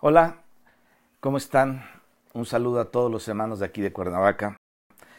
[0.00, 0.44] Hola,
[1.18, 1.82] ¿cómo están?
[2.32, 4.56] Un saludo a todos los hermanos de aquí de Cuernavaca.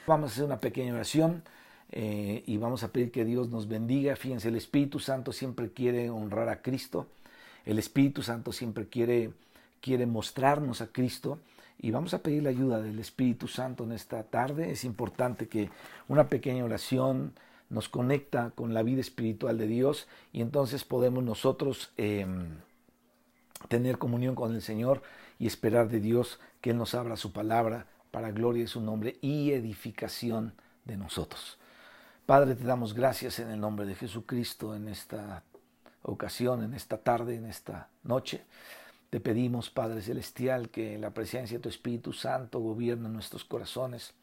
[0.07, 1.43] Vamos a hacer una pequeña oración
[1.91, 4.15] eh, y vamos a pedir que Dios nos bendiga.
[4.15, 7.07] Fíjense, el Espíritu Santo siempre quiere honrar a Cristo.
[7.65, 9.33] El Espíritu Santo siempre quiere,
[9.81, 11.39] quiere mostrarnos a Cristo
[11.77, 14.71] y vamos a pedir la ayuda del Espíritu Santo en esta tarde.
[14.71, 15.69] Es importante que
[16.07, 17.33] una pequeña oración
[17.69, 22.25] nos conecta con la vida espiritual de Dios y entonces podemos nosotros eh,
[23.67, 25.01] tener comunión con el Señor
[25.37, 29.17] y esperar de Dios que Él nos abra su palabra para gloria de su nombre
[29.21, 30.53] y edificación
[30.85, 31.57] de nosotros.
[32.25, 35.43] Padre, te damos gracias en el nombre de Jesucristo en esta
[36.03, 38.43] ocasión, en esta tarde, en esta noche.
[39.09, 44.13] Te pedimos, Padre Celestial, que la presencia de tu Espíritu Santo gobierne nuestros corazones.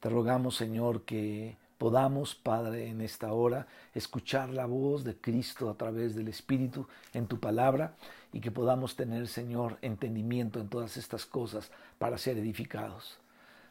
[0.00, 5.74] Te rogamos, Señor, que podamos, Padre, en esta hora escuchar la voz de Cristo a
[5.76, 7.94] través del Espíritu en tu palabra
[8.32, 13.18] y que podamos tener, Señor, entendimiento en todas estas cosas para ser edificados.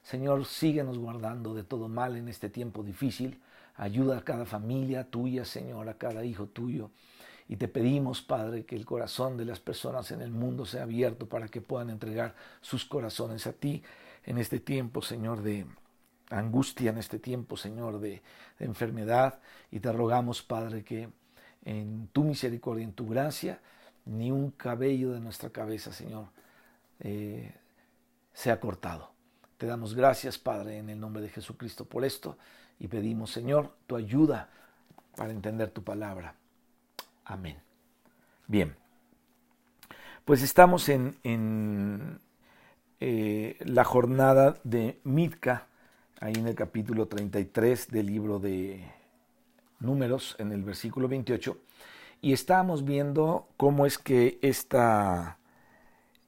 [0.03, 3.41] Señor, síguenos guardando de todo mal en este tiempo difícil.
[3.75, 6.91] Ayuda a cada familia tuya, Señor, a cada hijo tuyo.
[7.47, 11.27] Y te pedimos, Padre, que el corazón de las personas en el mundo sea abierto
[11.27, 13.83] para que puedan entregar sus corazones a ti
[14.25, 15.65] en este tiempo, Señor, de,
[16.33, 18.21] angustia en este tiempo, Señor, de,
[18.59, 19.39] enfermedad.
[19.71, 21.09] Y te rogamos, Padre, que
[21.65, 23.59] en tu misericordia, en tu gracia,
[24.05, 26.27] ni un cabello de nuestra cabeza, Señor,
[26.99, 27.53] eh,
[28.33, 29.11] sea cortado.
[29.57, 32.37] Te damos gracias, Padre, en el nombre de Jesucristo por esto
[32.79, 34.49] y pedimos, Señor, tu ayuda
[35.15, 36.35] para entender tu palabra.
[37.23, 37.57] Amén.
[38.47, 38.75] Bien,
[40.25, 42.19] pues estamos en, en
[42.99, 45.67] eh, la jornada de Mitka
[46.19, 48.83] ahí en el capítulo 33 del libro de
[49.79, 51.57] Números, en el versículo 28,
[52.21, 55.37] y estábamos viendo cómo es que esta,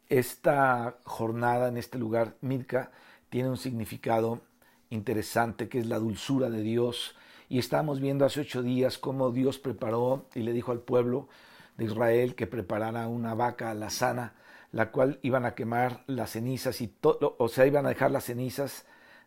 [0.10, 2.92] esta jornada en este lugar, Mirka,
[3.30, 4.42] tiene un significado
[4.90, 7.16] interesante, que es la dulzura de Dios.
[7.48, 11.30] Y estábamos viendo hace ocho días cómo Dios preparó y le dijo al pueblo
[11.78, 14.34] de Israel que preparara una vaca alazana,
[14.72, 18.26] la cual iban a quemar las cenizas y todo, o sea, iban a dejar las
[18.26, 18.86] cenizas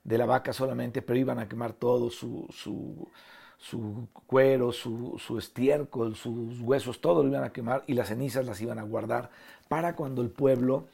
[0.09, 3.09] de la vaca solamente, pero iban a quemar todo su, su,
[3.59, 8.47] su cuero, su, su, estiércol, sus huesos, todo lo iban a quemar y las cenizas
[8.47, 9.31] las iban a guardar
[9.69, 10.87] para cuando el pueblo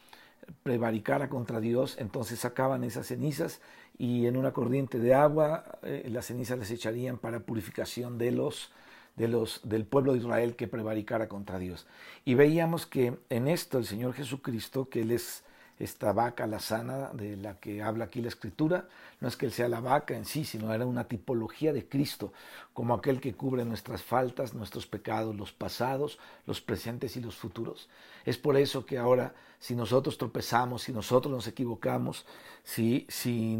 [0.64, 3.60] prevaricara contra Dios, entonces sacaban esas cenizas
[3.96, 8.72] y en una corriente de agua eh, las cenizas les echarían para purificación de los,
[9.14, 11.86] de los, del pueblo de Israel que prevaricara contra Dios.
[12.24, 15.43] Y veíamos que en esto el Señor Jesucristo, que Él es
[15.78, 18.88] esta vaca, la sana, de la que habla aquí la escritura,
[19.20, 22.32] no es que él sea la vaca en sí, sino era una tipología de Cristo,
[22.72, 27.88] como aquel que cubre nuestras faltas, nuestros pecados, los pasados, los presentes y los futuros.
[28.24, 32.24] Es por eso que ahora, si nosotros tropezamos, si nosotros nos equivocamos,
[32.62, 33.58] si, si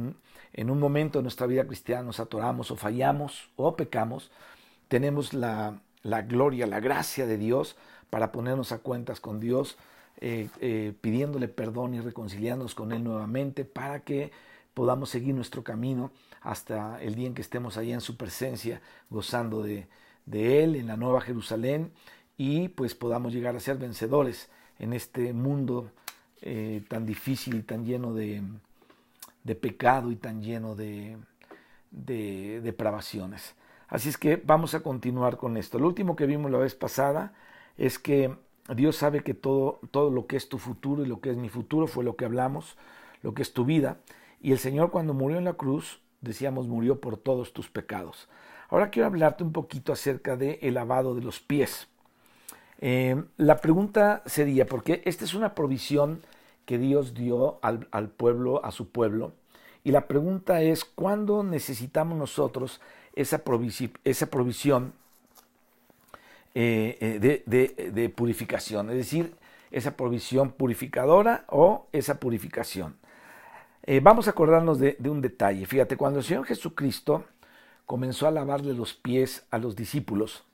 [0.53, 4.31] en un momento de nuestra vida cristiana nos atoramos o fallamos o pecamos,
[4.89, 7.77] tenemos la, la gloria, la gracia de Dios
[8.11, 9.77] para ponernos a cuentas con Dios,
[10.21, 14.31] eh, eh, pidiéndole perdón y reconciliándonos con Él nuevamente para que
[14.73, 18.81] podamos seguir nuestro camino hasta el día en que estemos allá en su presencia,
[19.11, 19.89] gozando de,
[20.31, 21.93] Él en la Nueva Jerusalén
[22.37, 25.91] y pues podamos llegar a ser vencedores en este mundo
[26.43, 28.43] eh, tan difícil y tan lleno de,
[29.61, 31.17] pecado y tan lleno de,
[31.91, 33.55] de depravaciones.
[33.89, 35.79] Así es que vamos a continuar con esto.
[35.79, 37.33] Lo último que vimos la vez pasada
[37.77, 38.37] es que
[38.69, 41.49] Dios sabe que todo, todo lo que es tu futuro y lo que es mi
[41.49, 42.77] futuro fue lo que hablamos,
[43.23, 43.99] lo que es tu vida.
[44.41, 48.29] Y el Señor cuando murió en la cruz, decíamos, murió por todos tus pecados.
[48.69, 51.89] Ahora quiero hablarte un poquito acerca del el lavado de los pies.
[52.81, 56.23] Eh, la pregunta sería, porque esta es una provisión
[56.65, 59.33] que Dios dio al, al pueblo, a su pueblo,
[59.85, 62.81] y la pregunta es, ¿cuándo necesitamos nosotros
[63.15, 63.43] esa,
[64.05, 64.95] esa provisión
[66.57, 69.35] eh, eh, de, purificación, es decir,
[69.73, 72.97] esa provisión purificadora o esa purificación.
[73.83, 75.67] Eh, vamos a acordarnos de, un detalle.
[75.67, 77.25] Fíjate, cuando el Señor Jesucristo
[77.87, 80.45] comenzó a lavarle los pies a los discípulos,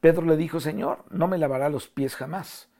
[0.00, 2.70] Pedro le dijo, Señor, no me lavará los pies jamás.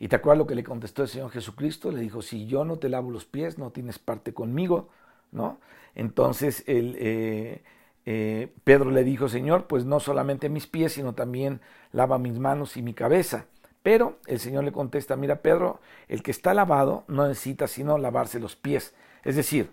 [0.00, 2.78] Y te acuerdas lo que le contestó el Señor Jesucristo, le dijo, si yo no
[2.78, 4.88] te lavo los pies, no tienes parte conmigo,
[5.32, 5.60] ¿no?
[5.94, 7.62] Entonces eh,
[8.04, 11.60] Pedro le dijo, Señor, pues no solamente mis pies, sino también
[11.92, 13.46] lava mis manos y mi cabeza.
[13.82, 18.38] Pero el Señor le contesta, mira Pedro, el que está lavado no necesita sino lavarse
[18.38, 18.94] los pies.
[19.24, 19.72] Es decir,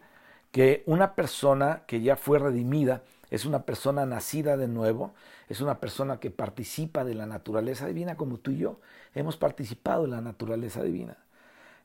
[0.51, 5.13] que una persona que ya fue redimida es una persona nacida de nuevo,
[5.47, 8.79] es una persona que participa de la naturaleza divina como tú y yo
[9.13, 11.17] hemos participado de la naturaleza divina.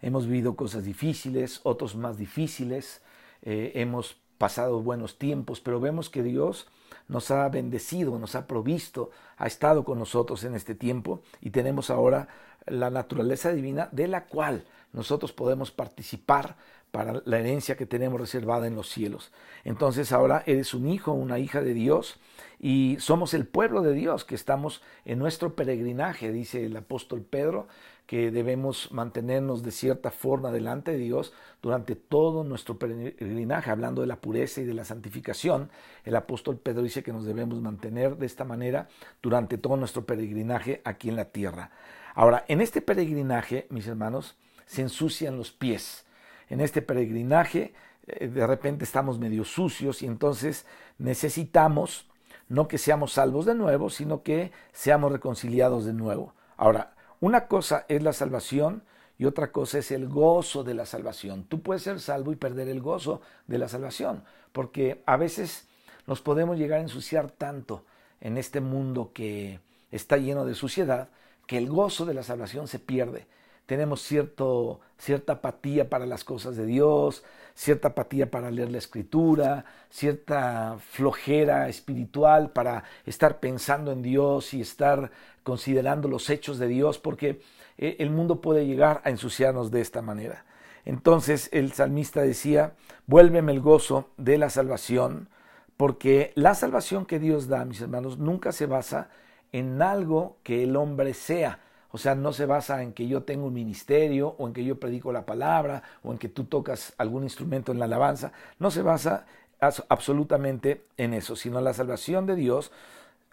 [0.00, 3.00] hemos vivido cosas difíciles, otros más difíciles,
[3.42, 6.66] eh, hemos pasado buenos tiempos, pero vemos que Dios
[7.08, 11.88] nos ha bendecido, nos ha provisto, ha estado con nosotros en este tiempo y tenemos
[11.88, 12.28] ahora
[12.66, 16.56] la naturaleza divina de la cual nosotros podemos participar
[16.94, 19.32] para la herencia que tenemos reservada en los cielos.
[19.64, 22.20] Entonces ahora eres un hijo, una hija de Dios
[22.60, 27.66] y somos el pueblo de Dios que estamos en nuestro peregrinaje, dice el apóstol Pedro,
[28.06, 34.06] que debemos mantenernos de cierta forma delante de Dios durante todo nuestro peregrinaje, hablando de
[34.06, 35.70] la pureza y de la santificación.
[36.04, 38.86] El apóstol Pedro dice que nos debemos mantener de esta manera
[39.20, 41.72] durante todo nuestro peregrinaje aquí en la tierra.
[42.14, 46.03] Ahora, en este peregrinaje, mis hermanos, se ensucian los pies.
[46.48, 47.74] En este peregrinaje,
[48.06, 50.66] eh, de repente estamos medio sucios y entonces
[50.98, 52.08] necesitamos
[52.48, 56.34] no que seamos salvos de nuevo, sino que seamos reconciliados de nuevo.
[56.56, 58.84] Ahora, una cosa es la salvación
[59.18, 61.44] y otra cosa es el gozo de la salvación.
[61.44, 65.68] Tú puedes ser salvo y perder el gozo de la salvación, porque a veces
[66.06, 67.84] nos podemos llegar a ensuciar tanto
[68.20, 71.08] en este mundo que está lleno de suciedad,
[71.46, 73.26] que el gozo de la salvación se pierde
[73.66, 77.24] tenemos cierto, cierta apatía para las cosas de Dios,
[77.54, 84.60] cierta apatía para leer la escritura, cierta flojera espiritual para estar pensando en Dios y
[84.60, 85.10] estar
[85.42, 87.40] considerando los hechos de Dios, porque
[87.78, 90.44] eh, el mundo puede llegar a ensuciarnos de esta manera.
[90.84, 92.74] Entonces el salmista decía,
[93.06, 95.28] vuélveme el gozo de la salvación,
[95.76, 99.08] porque la salvación que Dios da, mis hermanos, nunca se basa
[99.52, 101.60] en algo que el hombre sea,
[101.94, 104.80] o sea, no se basa en que yo tengo un ministerio o en que yo
[104.80, 108.32] predico la palabra o en que tú tocas algún instrumento en la alabanza.
[108.58, 109.26] No se basa
[109.60, 112.72] absolutamente en eso, sino la salvación de Dios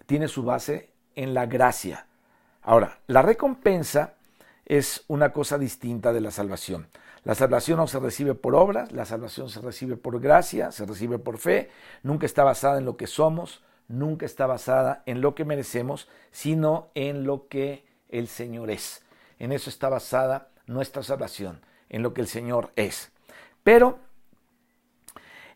[0.05, 2.05] tiene su base en la gracia.
[2.61, 4.13] Ahora, la recompensa
[4.67, 6.85] es una cosa distinta de la salvación.
[7.23, 11.17] La salvación no se recibe por obras, la salvación se recibe por gracia, se recibe
[11.17, 11.71] por fe,
[12.03, 16.89] nunca está basada en lo que somos, nunca está basada en lo que merecemos, sino
[16.93, 19.03] en lo que el Señor es.
[19.39, 23.11] En eso está basada nuestra salvación, en lo que el Señor es.
[23.63, 23.99] Pero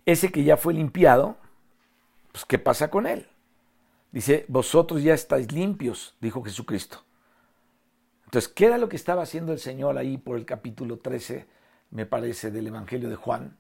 [0.05, 1.37] ese que ya fue limpiado,
[2.31, 3.27] pues ¿qué pasa con él?
[4.11, 7.03] Dice, vosotros ya estáis limpios, dijo Jesucristo.
[8.25, 11.47] Entonces, ¿qué era lo que estaba haciendo el Señor ahí por el capítulo 13,
[11.91, 13.57] me parece, del Evangelio de Juan?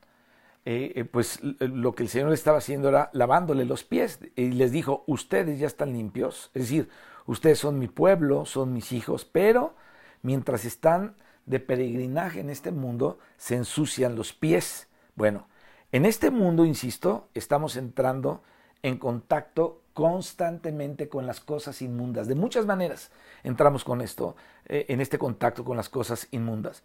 [0.67, 4.71] Eh, eh, pues lo que el Señor estaba haciendo era lavándole los pies y les
[4.71, 6.89] dijo, ustedes ya están limpios, es decir,
[7.25, 9.75] ustedes son mi pueblo, son mis hijos, pero
[10.21, 14.87] mientras están de peregrinaje en este mundo, se ensucian los pies.
[15.15, 15.47] Bueno,
[15.91, 18.41] en este mundo, insisto, estamos entrando
[18.81, 22.27] en contacto constantemente con las cosas inmundas.
[22.27, 23.11] De muchas maneras
[23.43, 24.35] entramos con esto,
[24.65, 26.83] eh, en este contacto con las cosas inmundas.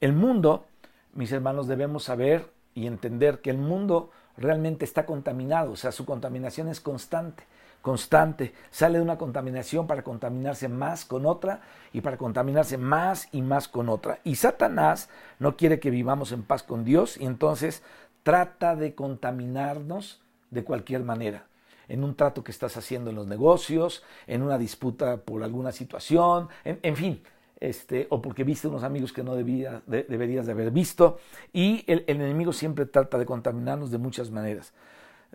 [0.00, 0.64] El mundo,
[1.12, 6.04] mis hermanos, debemos saber y entender que el mundo realmente está contaminado, o sea, su
[6.04, 7.44] contaminación es constante,
[7.86, 8.52] constante.
[8.72, 11.60] Sale de una contaminación para contaminarse más con otra
[11.92, 14.18] y para contaminarse más y más con otra.
[14.24, 17.84] Y Satanás no quiere que vivamos en paz con Dios y entonces
[18.24, 21.46] trata de contaminarnos de cualquier manera
[21.86, 26.48] en un trato que estás haciendo en los negocios, en una disputa por alguna situación,
[26.64, 27.22] en, en fin,
[27.60, 31.18] este, o porque viste unos amigos que no debía, deberías de haber visto.
[31.52, 34.72] Y el, enemigo siempre trata de contaminarnos de muchas maneras.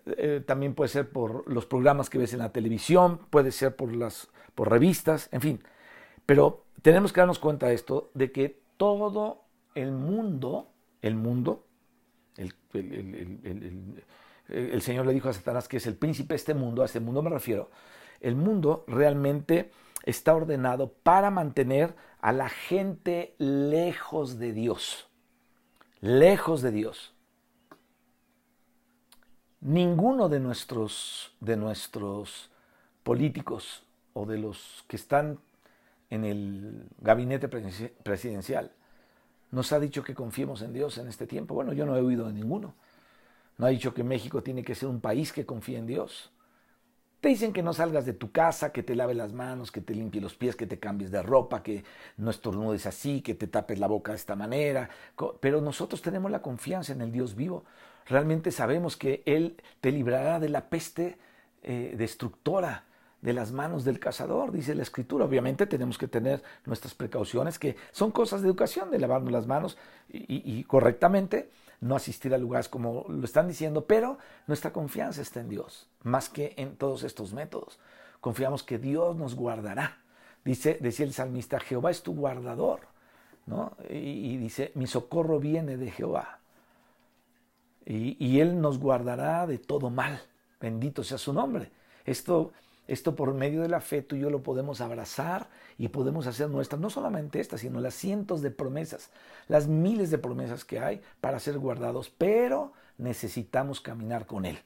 [0.06, 3.94] Eh, también puede ser por los programas que ves en la televisión, puede ser por
[3.94, 5.62] las por revistas, en fin.
[6.26, 9.44] Pero tenemos que darnos cuenta de esto, de que todo
[9.74, 11.66] el mundo, el mundo,
[12.36, 12.54] el,
[14.48, 17.00] el Señor le dijo a Satanás que es el príncipe de este mundo, a este
[17.00, 17.70] mundo me refiero,
[18.20, 19.70] el mundo realmente
[20.04, 25.08] está ordenado para mantener a la gente lejos de Dios.
[26.00, 27.11] Lejos de Dios.
[29.62, 32.50] Ninguno de nuestros, de nuestros
[33.04, 35.38] políticos o de los que están
[36.10, 38.72] en el gabinete presidencial
[39.52, 41.54] nos ha dicho que confiemos en Dios en este tiempo.
[41.54, 42.74] Bueno, yo no he oído de ninguno.
[43.56, 46.32] No ha dicho que México tiene que ser un país que confíe en Dios.
[47.20, 49.94] Te dicen que no salgas de tu casa, que te lave las manos, que te
[49.94, 51.84] limpie los pies, que te cambies de ropa, que
[52.16, 54.90] no estornudes así, que te tapes la boca de esta manera.
[55.40, 57.64] Pero nosotros tenemos la confianza en el Dios vivo.
[58.06, 61.18] Realmente sabemos que Él te librará de la peste
[61.62, 62.84] eh, destructora
[63.20, 65.24] de las manos del cazador, dice la escritura.
[65.24, 69.78] Obviamente tenemos que tener nuestras precauciones, que son cosas de educación, de lavarnos las manos
[70.08, 71.50] y correctamente,
[71.82, 76.28] no asistir a lugares como lo están diciendo, pero nuestra confianza está en Dios, más
[76.28, 77.78] que en todos estos métodos.
[78.20, 79.98] Confiamos que Dios nos guardará.
[80.44, 82.80] Dice, decía el salmista, Jehová es tu guardador.
[83.46, 83.76] ¿no?
[83.90, 86.38] Y, dice, mi socorro viene de Jehová.
[87.84, 90.20] Y, Él nos guardará de todo mal.
[90.60, 91.70] Bendito sea su nombre.
[92.04, 92.52] Esto,
[92.86, 95.48] esto por medio de la fe tú y yo lo podemos abrazar
[95.78, 99.10] y podemos hacer nuestras, no solamente esta, sino las cientos de promesas,
[99.48, 104.58] las miles de promesas que hay para ser guardados, pero necesitamos caminar con Él.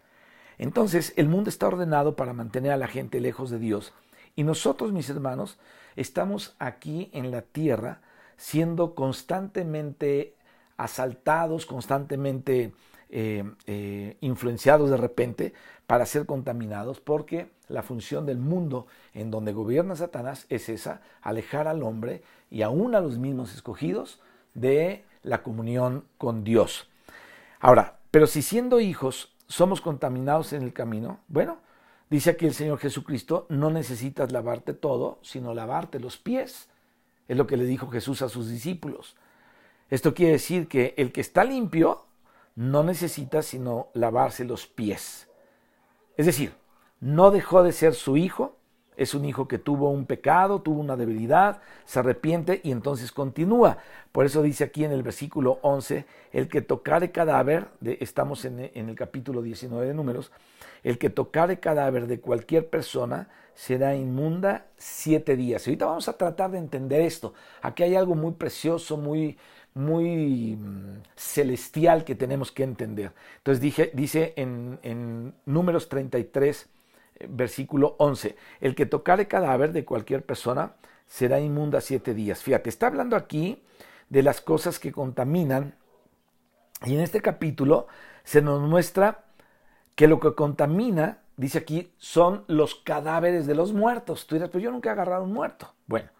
[0.58, 3.92] Entonces, el mundo está ordenado para mantener a la gente lejos de Dios.
[4.34, 5.58] Y nosotros, mis hermanos,
[5.96, 8.00] estamos aquí en la tierra
[8.36, 10.34] siendo constantemente
[10.76, 12.72] asaltados, constantemente
[13.08, 15.52] eh, eh, influenciados de repente
[15.86, 21.68] para ser contaminados, porque la función del mundo en donde gobierna Satanás es esa, alejar
[21.68, 24.20] al hombre y aún a los mismos escogidos
[24.54, 26.88] de la comunión con Dios.
[27.60, 31.58] Ahora, pero si siendo hijos somos contaminados en el camino, bueno,
[32.10, 36.68] dice aquí el Señor Jesucristo, no necesitas lavarte todo, sino lavarte los pies.
[37.28, 39.16] Es lo que le dijo Jesús a sus discípulos.
[39.90, 42.06] Esto quiere decir que el que está limpio
[42.56, 45.28] no necesita sino lavarse los pies.
[46.16, 46.54] Es decir,
[46.98, 48.56] no dejó de ser su hijo,
[48.96, 53.76] es un hijo que tuvo un pecado, tuvo una debilidad, se arrepiente y entonces continúa.
[54.10, 58.58] Por eso dice aquí en el versículo 11, el que tocare cadáver, de, estamos en,
[58.58, 60.32] el capítulo 19 de números,
[60.82, 65.66] el que tocare cadáver de cualquier persona será inmunda siete días.
[65.66, 67.34] Y ahorita vamos a tratar de entender esto.
[67.60, 69.36] Aquí hay algo muy precioso, muy,
[69.76, 73.12] muy mm, celestial que tenemos que entender.
[73.38, 76.68] Entonces dice en, en números 33,
[77.28, 80.74] versículo 11, el que tocare cadáver de cualquier persona
[81.06, 82.42] será inmunda siete días.
[82.42, 83.62] Fíjate, está hablando aquí
[84.08, 85.74] de las cosas que contaminan
[86.84, 87.86] y en este capítulo
[88.24, 89.24] se nos muestra
[89.94, 94.26] que lo que contamina, dice aquí, son los cadáveres de los muertos.
[94.26, 95.72] Tú dirás, pues yo nunca he agarrado un muerto.
[95.86, 96.10] Bueno,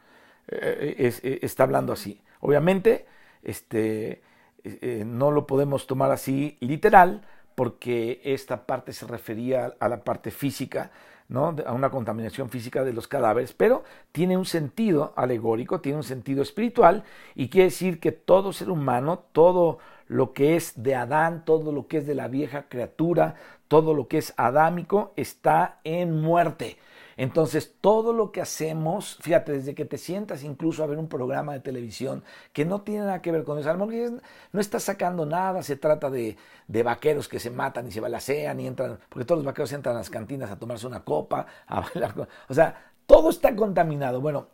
[0.48, 2.22] eh, eh, está hablando así.
[2.40, 3.06] Obviamente,
[3.46, 4.22] este,
[4.64, 7.22] eh, no lo podemos tomar así literal,
[7.54, 10.90] porque esta parte se refería a la parte física,
[11.28, 11.56] ¿no?
[11.64, 16.42] a una contaminación física de los cadáveres, pero tiene un sentido alegórico, tiene un sentido
[16.42, 21.72] espiritual y quiere decir que todo ser humano, todo lo que es de Adán, todo
[21.72, 23.36] lo que es de la vieja criatura,
[23.68, 26.76] todo lo que es adámico está en muerte.
[27.16, 31.54] Entonces, todo lo que hacemos, fíjate, desde que te sientas incluso a ver un programa
[31.54, 35.76] de televisión que no tiene nada que ver con eso, no está sacando nada, se
[35.76, 36.36] trata de,
[36.68, 40.00] vaqueros que se matan y se balacean y entran, porque todos los vaqueros entran a
[40.00, 44.20] las cantinas a tomarse una copa, a bailar, o sea, todo está contaminado.
[44.20, 44.48] Bueno,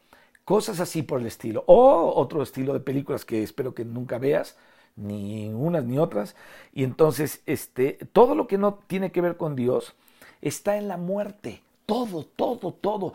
[0.45, 1.65] cosas así por el estilo.
[1.67, 4.57] O otro estilo de películas que espero que nunca veas,
[4.97, 6.37] ni unas ni otras.
[6.73, 9.95] Y entonces, este, todo lo que no tiene que ver con Dios
[10.41, 11.63] está en la muerte.
[11.93, 13.13] Todo, todo, todo.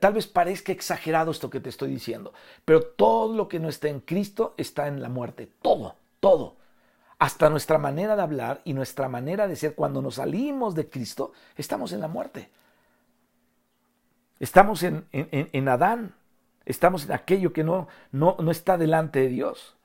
[0.00, 2.32] tal vez parezca exagerado esto que te estoy diciendo,
[2.64, 5.48] pero todo lo que no está en Cristo está en la muerte.
[5.62, 6.56] Todo, todo.
[7.20, 11.30] Hasta nuestra manera de hablar y nuestra manera de ser cuando nos salimos de Cristo,
[11.56, 12.50] estamos en la muerte.
[14.40, 16.12] Estamos en, en, Adán.
[16.64, 19.76] Estamos en aquello que no, no, no está delante de Dios.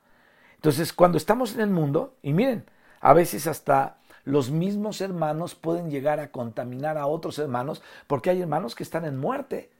[0.56, 2.64] Entonces, cuando estamos en el mundo, y miren,
[3.00, 8.42] a veces hasta los mismos hermanos pueden llegar a contaminar a otros hermanos porque hay
[8.42, 9.70] hermanos que están en muerte.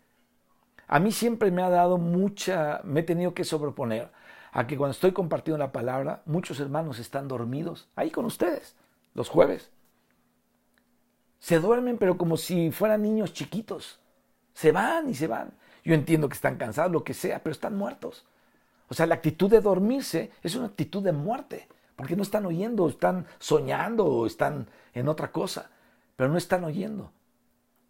[0.86, 4.08] A mí siempre me ha dado mucha, me he tenido que sobreponer
[4.52, 8.76] a que cuando estoy compartiendo la palabra, muchos hermanos están dormidos ahí con ustedes,
[9.14, 9.72] los jueves.
[11.40, 13.98] Se duermen, pero como si fueran niños chiquitos.
[14.54, 15.54] Se van y se van.
[15.84, 18.24] Yo entiendo que están cansados, lo que sea, pero están muertos.
[18.88, 21.66] O sea, la actitud de dormirse es una actitud de muerte.
[21.96, 25.70] Porque no están oyendo, están soñando o están en otra cosa,
[26.14, 27.10] pero no están oyendo.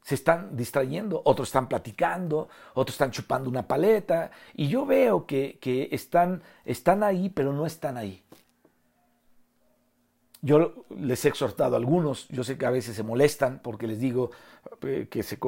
[0.02, 5.58] Se están distrayendo, otros están platicando, otros están chupando una paleta, y yo veo que,
[5.60, 8.22] que están, están ahí, pero no están ahí.
[10.43, 13.99] Yo les he exhortado a algunos, yo sé que a veces se molestan porque les
[13.99, 14.31] digo
[14.83, 15.38] eh, que se,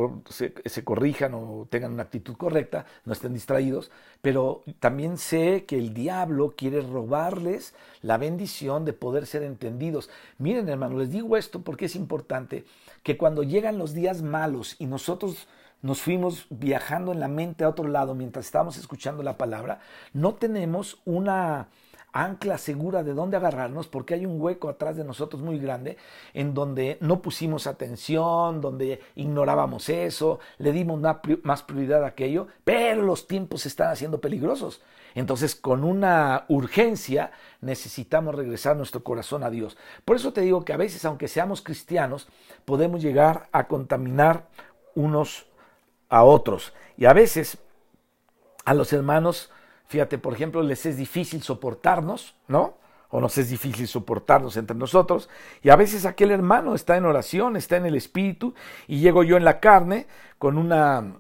[0.65, 3.91] se, corrijan o tengan una actitud correcta, no estén distraídos,
[4.23, 10.09] pero también sé que el diablo quiere robarles la bendición de poder ser entendidos.
[10.39, 12.65] Miren hermano, les digo esto porque es importante
[13.03, 15.49] que cuando llegan los días malos y nosotros
[15.83, 19.81] nos fuimos viajando en la mente a otro lado mientras estábamos escuchando la palabra,
[20.13, 21.69] no tenemos una
[22.13, 25.97] ancla segura de dónde agarrarnos, porque hay un hueco atrás de nosotros muy grande
[26.35, 31.01] en donde no pusimos atención, donde ignorábamos eso, le dimos
[31.43, 34.81] más prioridad a aquello, pero los tiempos se están haciendo peligrosos.
[35.15, 39.77] Entonces, con una urgencia, necesitamos regresar nuestro corazón a Dios.
[40.05, 42.29] Por eso te digo que a veces, aunque seamos cristianos,
[42.65, 44.49] podemos llegar a contaminar
[44.95, 45.47] unos
[46.09, 46.73] a otros.
[46.97, 47.59] Y a veces
[48.65, 49.51] a los hermanos
[49.89, 52.79] fíjate, por ejemplo, les es difícil soportarnos, ¿no?
[53.11, 55.29] O nos es difícil soportarnos entre nosotros.
[55.63, 58.55] Y a veces aquel hermano está en oración, está en el espíritu,
[58.87, 60.07] y llego yo en la carne
[60.39, 61.15] con una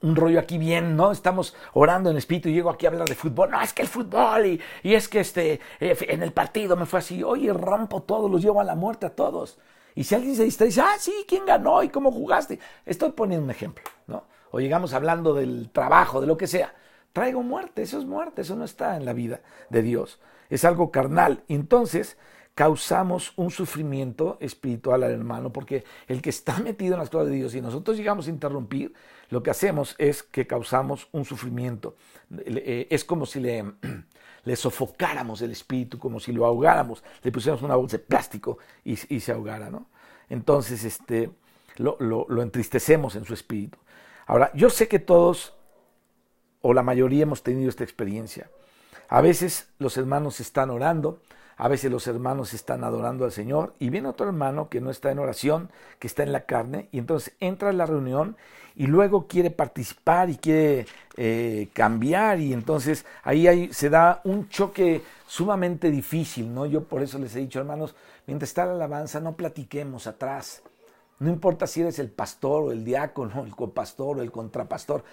[0.00, 1.10] un rollo aquí bien, ¿no?
[1.10, 3.50] Estamos orando en espíritu y llego aquí a hablar de fútbol.
[3.50, 6.86] No, es que el fútbol y, y es que este, eh, en el partido me
[6.86, 7.22] fue así.
[7.24, 9.58] Oye, rompo todos, los llevo a la muerte a todos.
[9.96, 12.60] Y si alguien se distrae, dice, ah, sí, ¿quién ganó y cómo jugaste?
[12.86, 14.24] Estoy poniendo un ejemplo, ¿no?
[14.52, 16.72] O llegamos hablando del trabajo, de lo que sea.
[17.18, 20.20] Traigo muerte, eso es muerte, eso no está en la vida de Dios.
[20.50, 21.42] Es algo carnal.
[21.48, 22.16] Entonces,
[22.54, 27.34] causamos un sufrimiento espiritual al hermano, porque el que está metido en las cosas de
[27.34, 28.94] Dios y nosotros llegamos a interrumpir,
[29.30, 31.96] lo que hacemos es que causamos un sufrimiento.
[32.46, 33.64] Eh, es como si le,
[34.44, 38.94] le sofocáramos el espíritu, como si lo ahogáramos, le pusiéramos una bolsa de plástico y,
[38.94, 39.88] se ahogara, ¿no?
[40.28, 41.32] Entonces, este,
[41.78, 43.76] lo, lo entristecemos en su espíritu.
[44.28, 45.57] Ahora, yo sé que todos,
[46.62, 48.48] o la mayoría, hemos tenido esta experiencia.
[49.08, 51.20] A veces los hermanos están orando,
[51.56, 55.10] a veces los hermanos están adorando al Señor y viene otro hermano que no está
[55.10, 58.36] en oración, que está en la carne, y entonces entra a la reunión
[58.76, 60.86] y luego quiere participar y quiere
[61.16, 66.64] eh, cambiar y entonces ahí se da un choque sumamente difícil, ¿no?
[66.64, 67.96] Yo por eso les he dicho, hermanos,
[68.26, 70.62] mientras está la alabanza, no platiquemos atrás.
[71.18, 75.04] No importa si eres el pastor o el diácono, el copastor o el contrapastor,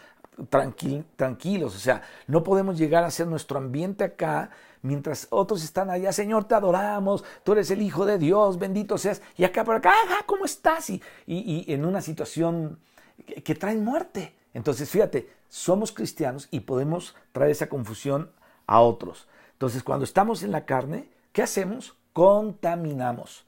[1.15, 4.49] tranquilos, o sea, no podemos llegar a ser nuestro ambiente acá
[4.81, 9.21] mientras otros están allá, Señor, te adoramos, tú eres el Hijo de Dios, bendito seas,
[9.35, 9.93] y acá por acá,
[10.25, 10.89] ¿cómo estás?
[10.89, 12.77] Y, y, en una situación
[13.25, 14.35] que, que trae muerte.
[14.53, 18.29] Entonces, fíjate, somos cristianos y podemos traer esa confusión
[18.67, 19.27] a otros.
[19.53, 21.95] Entonces, cuando estamos en la carne, ¿qué hacemos?
[22.13, 23.45] Contaminamos.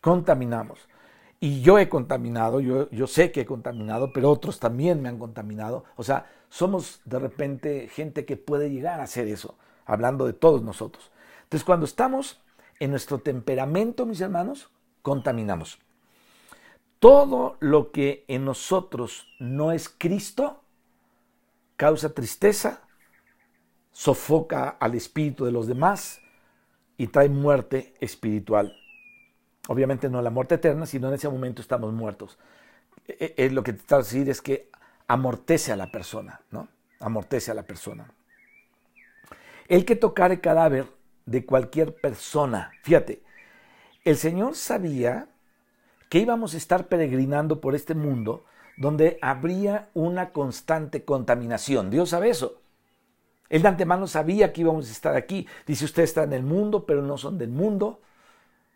[0.00, 0.80] Contaminamos.
[1.40, 5.18] Y yo he contaminado, yo, yo sé que he contaminado, pero otros también me han
[5.18, 5.84] contaminado.
[5.96, 10.62] O sea, somos de repente gente que puede llegar a hacer eso, hablando de todos
[10.62, 11.12] nosotros.
[11.44, 12.40] Entonces, cuando estamos
[12.80, 14.68] en nuestro temperamento, mis hermanos,
[15.02, 15.78] contaminamos.
[16.98, 20.62] Todo lo que en nosotros no es Cristo
[21.78, 22.82] causa tristeza,
[23.92, 26.20] sofoca al espíritu de los demás
[26.96, 28.76] y trae muerte espiritual.
[29.68, 32.38] Obviamente no la muerte eterna, sino en ese momento estamos muertos.
[33.06, 34.70] Es e, lo que te está decir es que
[35.06, 36.68] amortece a la persona, ¿no?
[37.00, 38.10] Amortece a la persona.
[39.68, 40.86] El que tocare cadáver
[41.26, 43.22] de cualquier persona, fíjate,
[44.04, 45.28] el Señor sabía
[46.08, 48.46] que íbamos a estar peregrinando por este mundo
[48.78, 51.90] donde habría una constante contaminación.
[51.90, 52.62] Dios sabe eso.
[53.50, 55.46] Él de antemano sabía que íbamos a estar aquí.
[55.66, 58.00] Dice, usted está en el mundo, pero no son del mundo.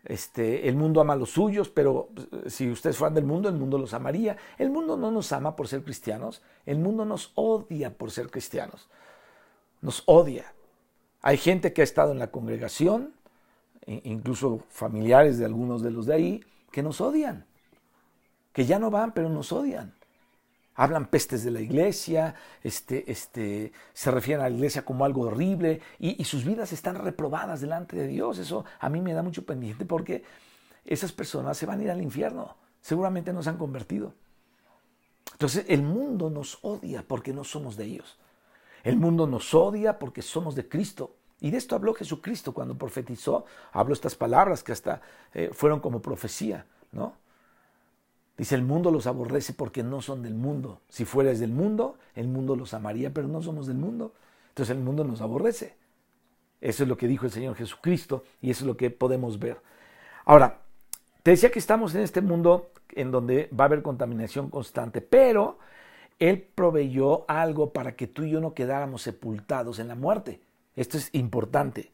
[0.05, 3.55] Este, el mundo ama a los suyos, pero eh, si ustedes fueran del mundo, el
[3.55, 4.37] mundo los amaría.
[4.57, 8.89] El mundo no nos ama por ser cristianos, el mundo nos odia por ser cristianos.
[9.81, 10.53] Nos odia.
[11.21, 13.13] Hay gente que ha estado en la congregación,
[13.85, 17.45] incluso familiares de algunos de los de ahí, que nos odian,
[18.51, 19.93] que ya no van, pero nos odian
[20.75, 25.81] hablan pestes de la iglesia, este, este, se refieren a la iglesia como algo horrible
[25.99, 28.39] y, sus vidas están reprobadas delante de Dios.
[28.39, 30.23] Eso a mí me da mucho pendiente porque
[30.85, 34.13] esas personas se van a ir al infierno, seguramente no se han convertido.
[35.31, 38.17] Entonces el mundo nos odia porque no somos de ellos.
[38.83, 41.15] El mundo nos odia porque somos de Cristo.
[41.39, 45.01] Y de esto habló Jesucristo cuando profetizó, habló estas palabras que hasta
[45.33, 47.15] eh, fueron como profecía, ¿no?
[48.37, 50.81] Dice, el mundo los aborrece porque no son del mundo.
[50.89, 54.13] Si fueras del mundo, el mundo los amaría, pero no somos del mundo.
[54.49, 55.75] Entonces el mundo nos aborrece.
[56.61, 59.57] Eso es lo que dijo el Señor Jesucristo y eso es lo que podemos ver.
[60.25, 60.61] Ahora,
[61.21, 65.59] te decía que estamos en este mundo en donde va a haber contaminación constante, pero
[66.19, 70.41] Él proveyó algo para que tú y yo no quedáramos sepultados en la muerte.
[70.75, 71.91] Esto es importante,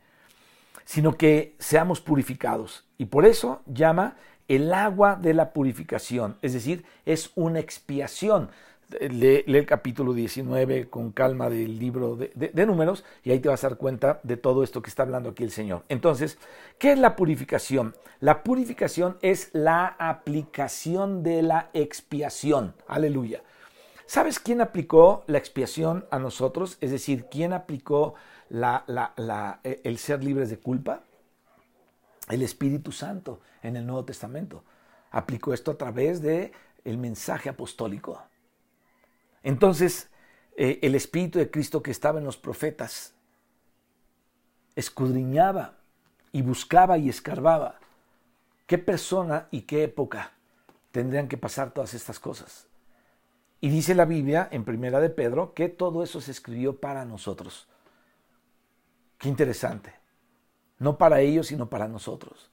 [0.86, 2.86] sino que seamos purificados.
[2.98, 4.18] Y por eso llama
[4.50, 8.50] el agua de la purificación, es decir, es una expiación.
[9.00, 13.70] Lee, el capítulo 19 con calma del libro de, números y ahí te vas a
[13.70, 15.84] dar cuenta de todo esto que está hablando aquí el Señor.
[15.88, 16.40] Entonces,
[16.80, 17.94] ¿qué es la purificación?
[18.20, 22.74] La purificación es la aplicación de la expiación.
[22.88, 23.44] Aleluya.
[24.08, 26.80] ¿Sabes quién aplicó la expiación a nosotros?
[26.82, 28.16] Es decir, ¿quién aplicó
[28.50, 31.04] el ser libres de culpa?
[32.30, 34.64] El Espíritu Santo en el Nuevo Testamento.
[35.12, 36.52] Aplicó esto a través de
[36.86, 38.22] el mensaje apostólico.
[39.44, 40.10] Entonces,
[40.56, 43.14] eh, el Espíritu de Cristo que estaba en los profetas
[44.76, 45.78] escudriñaba
[46.32, 47.80] y buscaba y escarbaba
[48.68, 50.32] qué persona y qué época
[50.92, 52.68] tendrían que pasar todas estas cosas.
[53.62, 57.68] Y dice la Biblia en Primera de Pedro que todo eso se escribió para nosotros.
[59.18, 59.99] Qué interesante.
[60.80, 62.50] No para ellos, sino para nosotros.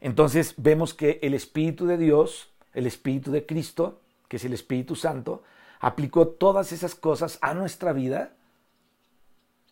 [0.00, 4.96] Entonces vemos que el Espíritu de Dios, el Espíritu de Cristo, que es el Espíritu
[4.96, 5.42] Santo,
[5.80, 8.32] aplicó todas esas cosas a nuestra vida,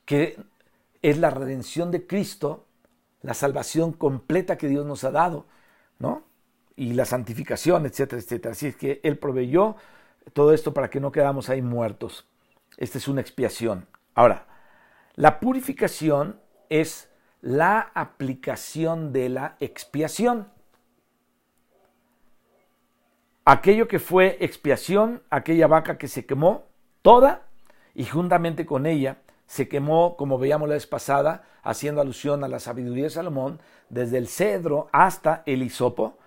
[0.05, 0.38] que
[1.03, 2.66] es la redención de Cristo,
[3.22, 5.46] la salvación completa que Dios nos ha dado,
[5.98, 6.25] ¿no?
[6.77, 8.53] Y la santificación, etcétera, etcétera.
[8.53, 9.77] Así es que Él proveyó
[10.33, 12.27] todo esto para que no quedamos ahí muertos.
[12.77, 13.87] Esta es una expiación.
[14.14, 14.46] Ahora,
[15.14, 17.09] la purificación es
[17.42, 20.48] la aplicación de la expiación.
[23.44, 26.64] Aquello que fue expiación, aquella vaca que se quemó,
[27.02, 27.42] toda,
[27.94, 32.61] y juntamente con ella se quemó, como veíamos la vez pasada, haciendo alusión a la
[32.61, 36.18] sabiduría de Salomón, desde el cedro hasta el hisopo,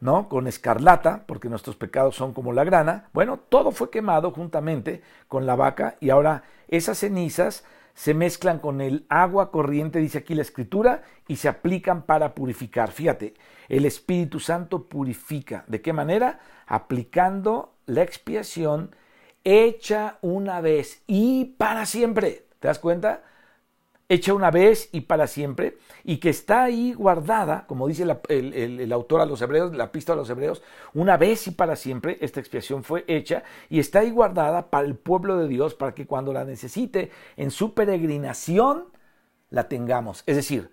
[0.00, 0.28] ¿no?
[0.28, 3.08] Con escarlata, porque nuestros pecados son como la grana.
[3.12, 7.64] Bueno, todo fue quemado juntamente con la vaca y ahora esas cenizas
[7.96, 12.92] se mezclan con el agua corriente, dice aquí la escritura, y se aplican para purificar.
[12.92, 13.32] Fíjate,
[13.70, 15.64] el Espíritu Santo purifica.
[15.66, 16.38] ¿De qué manera?
[16.66, 18.94] Aplicando la expiación
[19.44, 22.44] hecha una vez y para siempre.
[22.60, 23.22] ¿Te das cuenta?
[24.08, 29.20] Hecha una vez y para siempre, y que está ahí guardada, como dice el, autor
[29.20, 30.62] a los hebreos, la pista a los hebreos,
[30.94, 34.94] una vez y para siempre, esta expiación fue hecha y está ahí guardada para el
[34.94, 38.84] pueblo de Dios, para que cuando la necesite en su peregrinación,
[39.50, 40.22] la tengamos.
[40.26, 40.70] Es decir,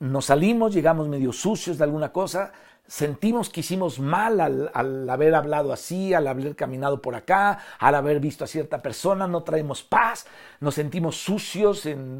[0.00, 2.52] nos salimos, llegamos medio sucios de alguna cosa,
[2.86, 8.20] sentimos que hicimos mal al, haber hablado así, al haber caminado por acá, al haber
[8.20, 10.26] visto a cierta persona, no traemos paz,
[10.60, 12.18] nos sentimos sucios, en,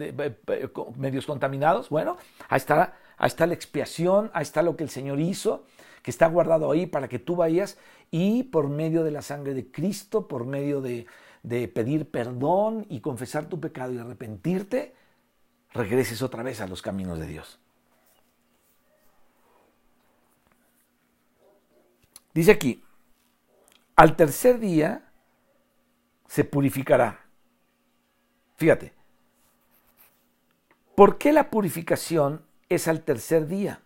[0.96, 1.88] medios contaminados.
[1.88, 2.16] Bueno,
[2.48, 5.64] ahí está, ahí está la expiación, ahí está lo que el Señor hizo,
[6.02, 7.78] que está guardado ahí para que tú vayas
[8.10, 11.06] y por medio de la sangre de Cristo, por medio de,
[11.42, 14.94] de pedir perdón y confesar tu pecado y arrepentirte,
[15.72, 17.61] regreses otra vez a los caminos de Dios.
[22.34, 22.82] Dice aquí,
[23.96, 25.10] al tercer día
[26.26, 27.20] se purificará.
[28.56, 28.94] Fíjate,
[30.94, 33.82] ¿por qué la purificación es al tercer día?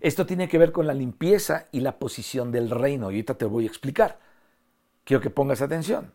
[0.00, 3.10] Esto tiene que ver con la limpieza y la posición del reino.
[3.10, 4.18] Y ahorita te voy a explicar.
[5.04, 6.12] Quiero que pongas atención.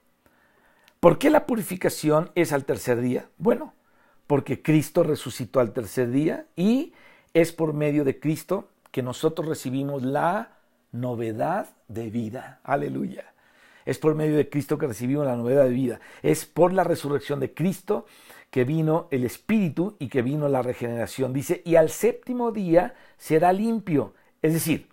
[0.99, 3.30] ¿Por qué la purificación es al tercer día?
[3.38, 3.75] Bueno,
[4.25, 6.93] porque Cristo resucitó al tercer día y
[7.34, 10.55] es por medio de Cristo que nosotros recibimos la
[10.99, 12.60] novedad de vida.
[12.63, 13.34] Aleluya.
[13.86, 15.99] Es por medio de Cristo que recibimos la novedad de vida.
[16.23, 18.05] Es por la resurrección de Cristo
[18.49, 21.34] que vino el Espíritu y que vino la regeneración.
[21.34, 24.13] Dice, y al séptimo día será limpio.
[24.41, 24.89] Es decir,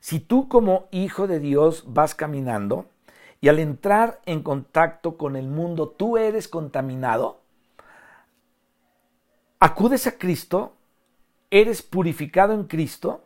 [0.00, 2.86] si tú como hijo de Dios vas caminando
[3.40, 7.40] y al entrar en contacto con el mundo tú eres contaminado,
[9.60, 10.74] acudes a Cristo,
[11.50, 13.22] eres purificado en Cristo,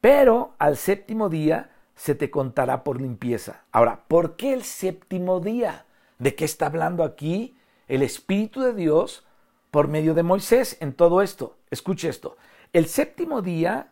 [0.00, 3.64] pero al séptimo día se te contará por limpieza.
[3.72, 5.84] Ahora, ¿por qué el séptimo día?
[6.18, 7.56] ¿De qué está hablando aquí
[7.88, 9.26] el Espíritu de Dios
[9.70, 11.56] por medio de Moisés en todo esto?
[11.70, 12.36] Escuche esto.
[12.72, 13.90] El séptimo día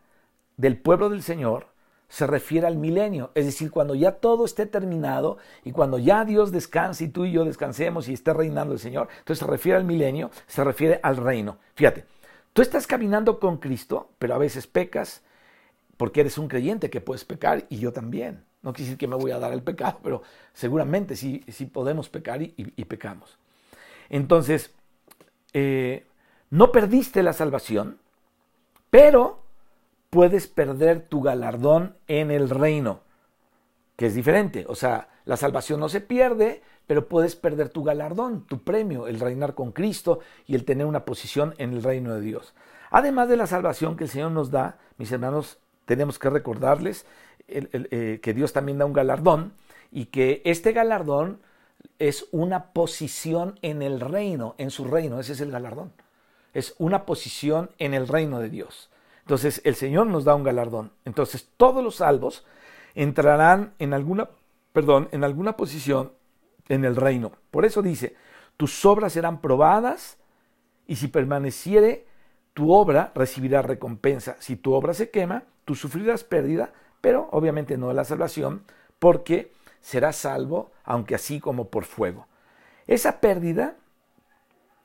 [0.57, 1.69] del pueblo del Señor
[2.09, 6.53] se refiere al milenio, es decir, cuando ya todo esté terminado y cuando ya Dios
[6.53, 9.85] descanse y tú y yo descansemos y esté reinando el Señor, entonces se refiere al
[9.85, 11.59] milenio, se refiere al reino.
[11.75, 12.05] Fíjate,
[12.53, 15.25] tú estás caminando con Cristo, pero a veces pecas,
[15.96, 18.44] porque eres un creyente que puedes pecar y yo también.
[18.62, 22.42] No quiere decir que me voy a dar el pecado, pero seguramente sí, podemos pecar
[22.42, 23.38] y, pecamos.
[24.09, 24.72] Entonces,
[25.52, 26.06] eh,
[26.50, 27.98] no perdiste la salvación,
[28.90, 29.42] pero
[30.11, 33.00] puedes perder tu galardón en el reino,
[33.96, 34.64] que es diferente.
[34.68, 39.20] O sea, la salvación no se pierde, pero puedes perder tu galardón, tu premio, el
[39.20, 42.54] reinar con Cristo y el tener una posición en el reino de Dios.
[42.90, 47.07] Además de la salvación que el Señor nos da, mis hermanos, tenemos que recordarles
[47.49, 49.55] eh, que Dios también da un galardón
[49.90, 51.40] y que este galardón
[51.99, 55.92] es una posición en el reino, en su reino, ese es el galardón.
[56.53, 58.90] Es una posición en el reino de Dios.
[59.20, 60.92] Entonces el Señor nos da un galardón.
[61.05, 62.44] Entonces todos los salvos
[62.94, 64.31] entrarán en alguna,
[64.72, 66.12] perdón, en alguna posición
[66.68, 67.33] en el reino.
[67.51, 68.16] Por eso dice,
[68.57, 70.18] tus obras serán probadas
[70.87, 72.07] y si permaneciere
[72.55, 74.37] tu obra recibirá recompensa.
[74.40, 78.64] Si tu obra se quema, tú sufrirás pérdida, pero obviamente no la salvación,
[78.98, 79.52] porque
[79.83, 82.26] serás salvo, aunque así como por fuego.
[82.87, 83.76] Esa pérdida,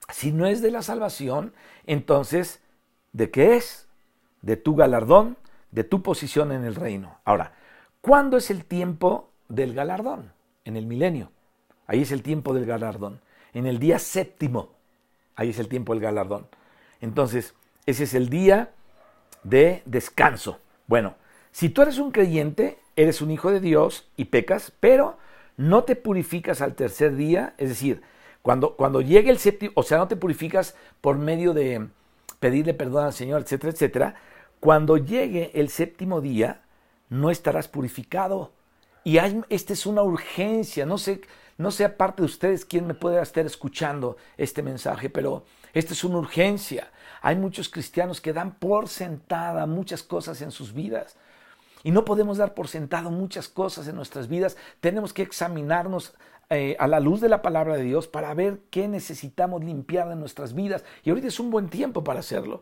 [0.09, 1.53] si no es de la salvación,
[1.85, 2.61] entonces,
[3.13, 3.87] ¿de qué es?
[4.41, 5.37] De tu galardón,
[5.71, 7.19] de tu posición en el reino.
[7.23, 7.53] Ahora,
[8.01, 10.31] ¿cuándo es el tiempo del galardón,
[10.65, 11.31] en el milenio.
[11.85, 13.21] Ahí es el tiempo del galardón.
[13.53, 14.71] En el día séptimo,
[15.35, 16.47] ahí es el tiempo del galardón.
[17.01, 17.53] Entonces,
[17.85, 18.71] ese es el día
[19.43, 20.59] de descanso.
[20.91, 21.15] Bueno,
[21.53, 25.17] si tú eres un creyente, eres un hijo de Dios y pecas, pero
[25.55, 28.01] no te purificas al tercer día, es decir,
[28.41, 31.87] cuando, cuando llegue el séptimo, o sea, no te purificas por medio de
[32.41, 34.15] pedirle perdón al Señor, etcétera, etcétera,
[34.59, 36.63] cuando llegue el séptimo día,
[37.07, 38.51] no estarás purificado.
[39.05, 41.21] Y hay, esta es una urgencia, no sé,
[41.57, 46.03] no sé aparte de ustedes quién me puede estar escuchando este mensaje, pero esta es
[46.03, 46.91] una urgencia.
[47.21, 51.15] Hay muchos cristianos que dan por sentada muchas cosas en sus vidas.
[51.83, 54.57] Y no podemos dar por sentado muchas cosas en nuestras vidas.
[54.79, 56.13] Tenemos que examinarnos
[56.49, 60.19] eh, a la luz de la palabra de Dios para ver qué necesitamos limpiar en
[60.19, 60.83] nuestras vidas.
[61.03, 62.61] Y ahorita es un buen tiempo para hacerlo.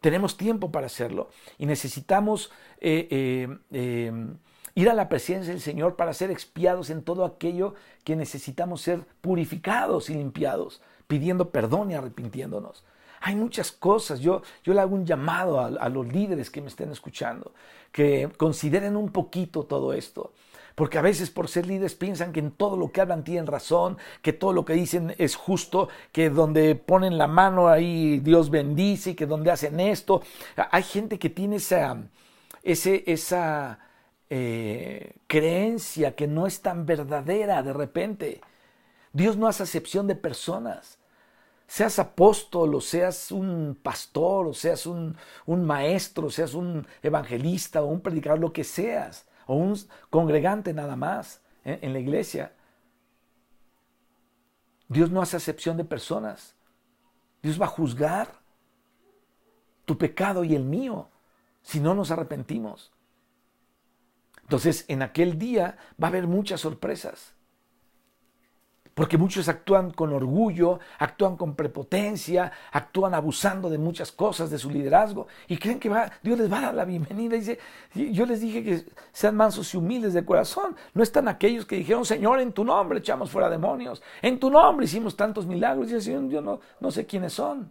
[0.00, 1.30] Tenemos tiempo para hacerlo.
[1.58, 4.26] Y necesitamos eh, eh,
[4.74, 9.00] ir a la presencia del Señor para ser expiados en todo aquello que necesitamos ser
[9.20, 12.84] purificados y limpiados, pidiendo perdón y arrepintiéndonos.
[13.20, 14.20] Hay muchas cosas.
[14.20, 17.52] Yo, yo le hago un llamado a, los líderes que me estén escuchando,
[17.92, 20.32] que consideren un poquito todo esto.
[20.74, 23.98] Porque a veces por ser líderes piensan que en todo lo que hablan tienen razón,
[24.22, 29.14] que todo lo que dicen es justo, que donde ponen la mano ahí Dios bendice,
[29.14, 30.22] que donde hacen esto.
[30.70, 31.98] Hay gente que tiene esa,
[32.62, 33.78] esa
[34.30, 38.40] eh, creencia que no es tan verdadera de repente.
[39.12, 41.00] Dios no hace acepción de personas
[41.70, 45.16] seas apóstol o seas un pastor o seas un,
[45.46, 49.76] maestro, o seas un evangelista o un predicador, lo que seas, o un
[50.10, 51.78] congregante nada más ¿eh?
[51.80, 52.52] en la iglesia.
[54.88, 56.56] Dios no hace acepción de personas.
[57.40, 58.40] Dios va a juzgar
[59.84, 61.08] tu pecado y el mío
[61.62, 62.90] si no nos arrepentimos.
[64.50, 67.36] Entonces, en aquel día va a haber muchas sorpresas.
[68.94, 74.68] Porque muchos actúan con orgullo, actúan con prepotencia, actúan abusando de muchas cosas de su
[74.68, 77.36] liderazgo y creen que va, Dios les va a dar la bienvenida.
[77.36, 77.60] Dice,
[77.94, 80.74] yo les dije que sean mansos y humildes de corazón.
[80.94, 84.86] No están aquellos que dijeron, Señor, en tu nombre echamos fuera demonios, en tu nombre
[84.86, 85.92] hicimos tantos milagros.
[85.92, 87.70] Y el Señor, yo no, no sé quiénes son.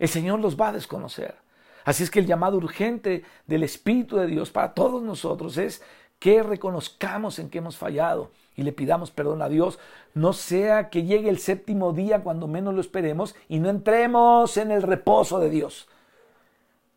[0.00, 1.45] El Señor los va a desconocer.
[1.86, 5.82] Así es que el llamado urgente del Espíritu de Dios para todos nosotros es
[6.18, 9.78] que reconozcamos en que hemos fallado y le pidamos perdón a Dios,
[10.12, 14.72] no sea que llegue el séptimo día cuando menos lo esperemos y no entremos en
[14.72, 15.86] el reposo de Dios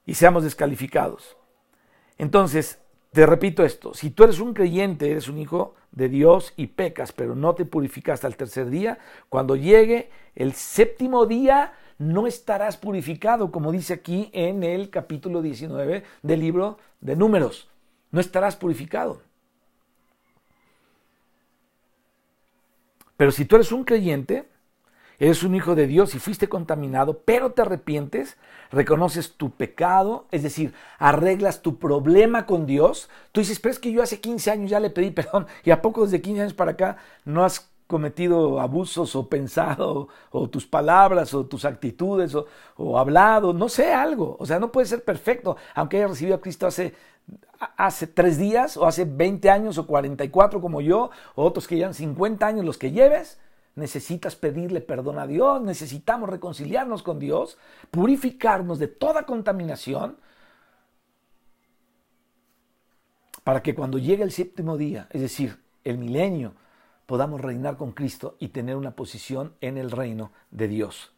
[0.08, 1.38] y seamos descalificados.
[2.18, 2.80] Entonces,
[3.12, 7.12] te repito esto, si tú eres un creyente, eres un hijo de Dios y pecas,
[7.12, 8.98] pero no te purificaste al tercer día,
[9.30, 16.04] cuando llegue el séptimo día, no estarás purificado, como dice aquí en el capítulo 19
[16.24, 17.70] del libro de números
[18.12, 19.22] no estarás purificado.
[23.18, 24.48] Pero si tú eres un creyente,
[25.20, 28.38] eres un hijo de Dios y fuiste contaminado, pero te arrepientes,
[28.72, 33.92] reconoces tu pecado, es decir, arreglas tu problema con Dios, tú dices, pero es que
[33.92, 36.72] yo hace 15 años ya le pedí perdón y a poco desde 15 años para
[36.72, 43.52] acá no has cometido abusos o pensado o tus palabras o tus actitudes o, hablado,
[43.52, 44.38] no sé, algo.
[44.40, 46.94] O sea, no puede ser perfecto, aunque haya recibido a Cristo hace
[47.76, 51.96] hace tres días o hace 20 años o 44 como yo, o otros que llevan
[51.96, 53.40] 50 años los que lleves,
[53.74, 57.58] necesitas pedirle perdón a Dios, necesitamos reconciliarnos con Dios,
[57.90, 60.18] purificarnos de toda contaminación,
[63.44, 66.54] para que cuando llegue el séptimo día, es decir, el milenio,
[67.10, 71.12] podamos reinar con Cristo y tener una posición en el reino de Dios.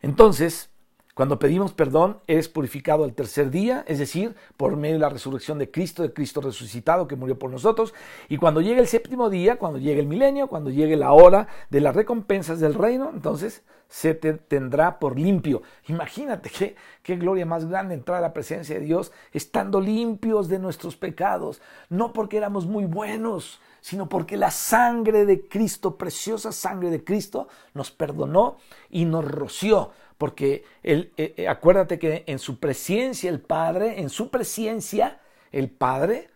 [0.00, 0.70] Entonces,
[1.14, 5.58] cuando pedimos perdón, eres purificado al tercer día, es decir, por medio de la resurrección
[5.58, 7.94] de Cristo, de Cristo resucitado que murió por nosotros.
[8.28, 11.80] Y cuando llegue el séptimo día, cuando llegue el milenio, cuando llegue la hora de
[11.80, 15.62] las recompensas del reino, entonces se te tendrá por limpio.
[15.86, 16.74] Imagínate qué,
[17.04, 21.62] qué gloria más grande entrar a la presencia de Dios estando limpios de nuestros pecados,
[21.90, 27.46] no porque éramos muy buenos, sino porque la sangre de Cristo, preciosa sangre de Cristo,
[27.72, 28.56] nos perdonó
[28.90, 29.92] y nos roció
[30.24, 35.20] porque él, eh, eh, acuérdate que en su presencia el Padre, en su presencia
[35.52, 36.30] el Padre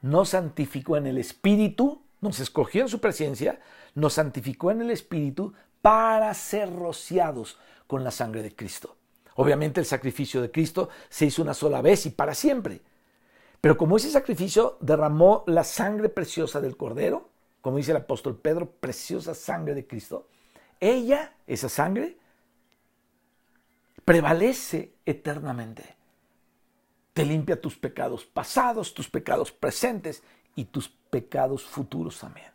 [0.00, 3.60] nos santificó en el Espíritu, nos escogió en su presencia,
[3.94, 5.52] nos santificó en el Espíritu
[5.82, 8.96] para ser rociados con la sangre de Cristo.
[9.34, 12.80] Obviamente el sacrificio de Cristo se hizo una sola vez y para siempre.
[13.60, 17.28] Pero como ese sacrificio derramó la sangre preciosa del Cordero,
[17.60, 20.26] como dice el apóstol Pedro, preciosa sangre de Cristo,
[20.80, 22.16] ella, esa sangre,
[24.10, 25.84] prevalece eternamente.
[27.12, 30.24] Te limpia tus pecados pasados, tus pecados presentes
[30.56, 32.50] y tus pecados futuros también.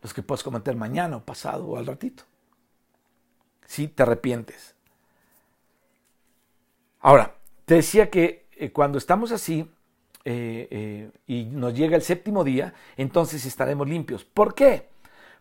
[0.00, 2.22] Los que puedes cometer mañana o pasado o al ratito.
[3.66, 4.76] Si te arrepientes.
[7.00, 9.68] Ahora, te decía que eh, cuando estamos así
[10.24, 14.24] eh, eh, y nos llega el séptimo día, entonces estaremos limpios.
[14.24, 14.90] ¿Por qué?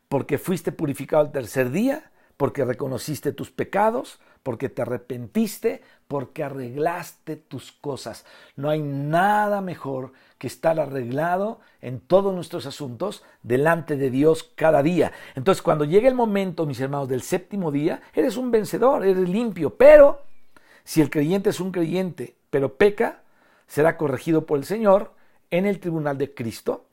[0.09, 7.35] Porque fuiste purificado el tercer día, porque reconociste tus pecados, porque te arrepentiste, porque arreglaste
[7.35, 8.27] tus cosas.
[8.55, 14.83] No hay nada mejor que estar arreglado en todos nuestros asuntos delante de Dios cada
[14.83, 15.13] día.
[15.33, 19.77] Entonces, cuando llegue el momento, mis hermanos, del séptimo día, eres un vencedor, eres limpio,
[19.77, 20.21] pero
[20.83, 23.23] si el creyente es un creyente, pero peca,
[23.65, 25.13] será corregido por el Señor
[25.49, 26.85] en el tribunal de Cristo,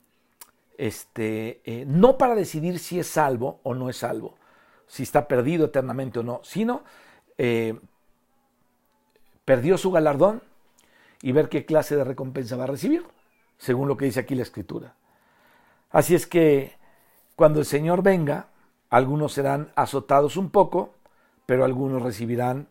[0.79, 4.39] este, eh, no para decidir si es salvo o no es salvo,
[4.87, 6.83] si está perdido eternamente o no, sino
[7.39, 7.79] eh,
[9.45, 10.43] perdió su galardón
[11.23, 13.05] y ver qué clase de recompensa va a recibir,
[13.59, 14.95] según lo que dice aquí la escritura.
[15.91, 16.77] Así es que
[17.37, 18.49] cuando el Señor venga,
[18.91, 20.95] algunos serán azotados un poco,
[21.47, 22.69] pero algunos recibirán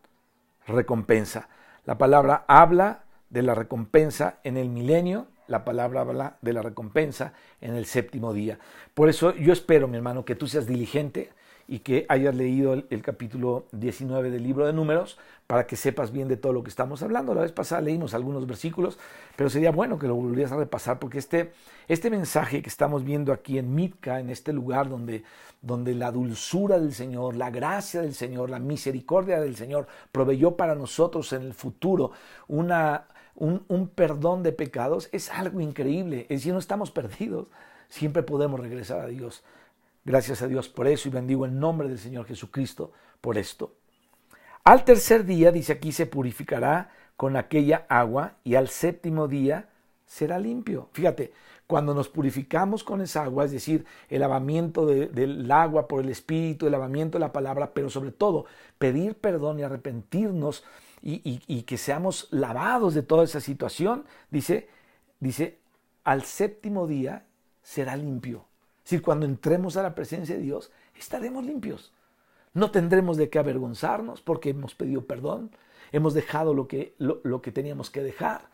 [0.68, 1.50] recompensa.
[1.86, 7.34] La palabra habla de la recompensa en el milenio, la palabra habla de la recompensa
[7.60, 8.60] en el séptimo día.
[8.94, 11.32] Por eso yo espero, mi hermano, que tú seas diligente,
[11.72, 16.28] y que hayas leído el, capítulo 19 del libro de números para que sepas bien
[16.28, 17.34] de todo lo que estamos hablando.
[17.34, 19.00] La vez pasada leímos algunos versículos,
[19.38, 21.54] pero sería bueno que lo volvieras a repasar porque este,
[21.88, 25.24] este mensaje que estamos viendo aquí en Mitka, en este lugar donde,
[25.62, 30.76] donde la dulzura del Señor, la gracia del Señor, la misericordia del Señor proveyó para
[30.76, 32.12] nosotros en el futuro
[32.50, 33.06] una,
[33.36, 36.24] un, perdón de pecados, es algo increíble.
[36.24, 37.48] Es decir, no estamos perdidos,
[37.88, 39.42] siempre podemos regresar a Dios.
[40.04, 43.76] Gracias a Dios por eso y bendigo el nombre del Señor Jesucristo por esto.
[44.64, 49.70] Al tercer día, dice aquí, se purificará con aquella agua y al séptimo día
[50.06, 50.90] será limpio.
[50.94, 51.34] Fíjate,
[51.68, 56.66] cuando nos purificamos con esa agua, es decir, el lavamiento del agua por el Espíritu,
[56.66, 58.46] el lavamiento de la palabra, pero sobre todo
[58.78, 60.64] pedir perdón y arrepentirnos
[61.02, 64.68] y, y que seamos lavados de toda esa situación, dice,
[65.20, 65.60] dice,
[66.04, 67.26] al séptimo día
[67.64, 68.51] será limpio.
[68.92, 71.94] Decir, cuando entremos a la presencia de Dios, estaremos limpios.
[72.54, 75.52] No tendremos de qué avergonzarnos porque hemos pedido perdón,
[75.94, 78.50] hemos dejado lo que, lo, que teníamos que dejar,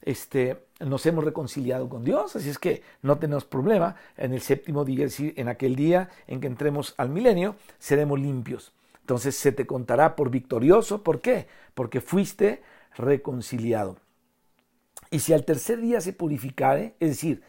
[0.00, 3.96] este, nos hemos reconciliado con Dios, así es que no tenemos problema.
[4.16, 8.18] En el séptimo día, es decir, en aquel día en que entremos al milenio, seremos
[8.18, 8.72] limpios.
[9.00, 11.02] Entonces se te contará por victorioso.
[11.02, 11.46] ¿Por qué?
[11.74, 12.62] Porque fuiste
[12.96, 13.98] reconciliado.
[15.10, 17.42] Y si al tercer día se purificare, es decir,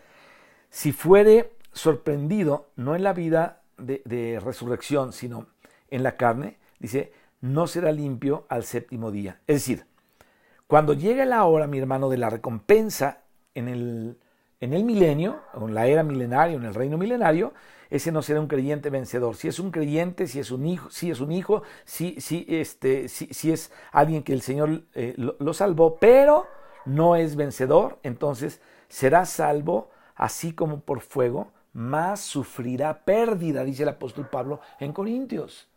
[0.69, 5.47] si fuere sorprendido, no en la vida de, resurrección, sino
[5.89, 7.11] en la carne, dice,
[7.41, 9.41] no será limpio al séptimo día.
[9.45, 9.85] Es decir,
[10.67, 14.17] cuando llegue la hora, mi hermano, de la recompensa en el,
[14.61, 17.53] en el milenio, en la era milenaria, en el reino milenario,
[17.89, 19.35] ese no será un creyente vencedor.
[19.35, 23.09] Si es un creyente, si es un hijo, si es un hijo, si, si, este,
[23.09, 26.47] si, es alguien que el Señor eh, lo salvó, pero
[26.85, 33.89] no es vencedor, entonces será salvo así como por fuego, más sufrirá pérdida, dice el
[33.89, 35.67] apóstol Pablo en Corintios.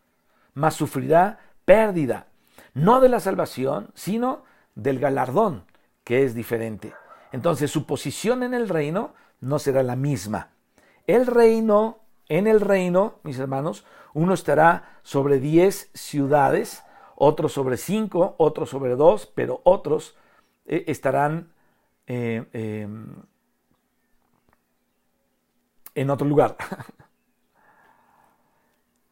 [0.55, 2.29] Más sufrirá pérdida,
[2.73, 4.45] no de la salvación, sino
[4.77, 5.65] del galardón,
[6.05, 6.95] que es diferente.
[7.33, 10.51] Entonces su posición en el reino no será la misma.
[11.09, 13.85] El reino, en el reino, mis hermanos,
[14.15, 16.85] uno estará sobre diez ciudades,
[17.17, 20.17] otro sobre cinco, otro sobre dos, pero otros
[20.65, 21.53] eh, estarán
[22.07, 23.17] eh, em,
[26.01, 26.57] en otro lugar.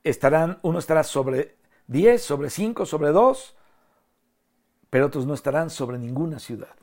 [0.04, 1.56] Estarán, uno estará sobre
[1.88, 3.56] 10, sobre 5, sobre 2,
[4.88, 6.76] pero otros no estarán sobre ninguna ciudad.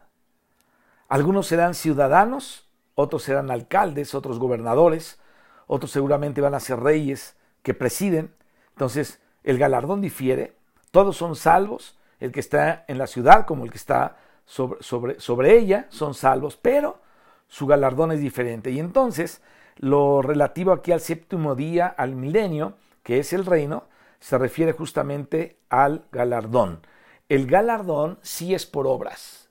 [1.07, 5.19] Algunos serán ciudadanos, otros serán alcaldes, otros gobernadores,
[5.67, 8.35] otros seguramente van a ser reyes que presiden.
[8.71, 10.57] Entonces, el galardón difiere,
[10.91, 15.19] todos son salvos, el que está en la ciudad como el que está sobre, sobre,
[15.21, 16.99] sobre ella son salvos, pero
[17.47, 18.69] su galardón es diferente.
[18.71, 19.41] Y entonces,
[19.77, 23.85] lo relativo aquí al séptimo día, al milenio, que es el reino,
[24.19, 26.79] se refiere justamente al galardón.
[27.29, 29.49] El galardón sí es por obras.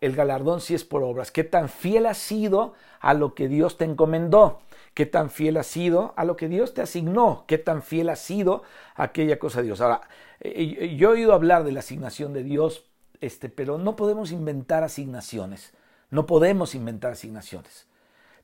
[0.00, 1.30] El galardón sí es por obras.
[1.30, 4.60] ¿Qué tan fiel has sido a lo que Dios te encomendó?
[4.94, 7.44] ¿Qué tan fiel has sido a lo que Dios te asignó?
[7.46, 8.62] ¿Qué tan fiel has sido
[8.94, 9.80] a aquella cosa de Dios?
[9.80, 10.02] Ahora,
[10.40, 12.84] eh, yo he oído hablar de la asignación de Dios,
[13.20, 15.72] este, pero no podemos inventar asignaciones.
[16.10, 17.86] No podemos inventar asignaciones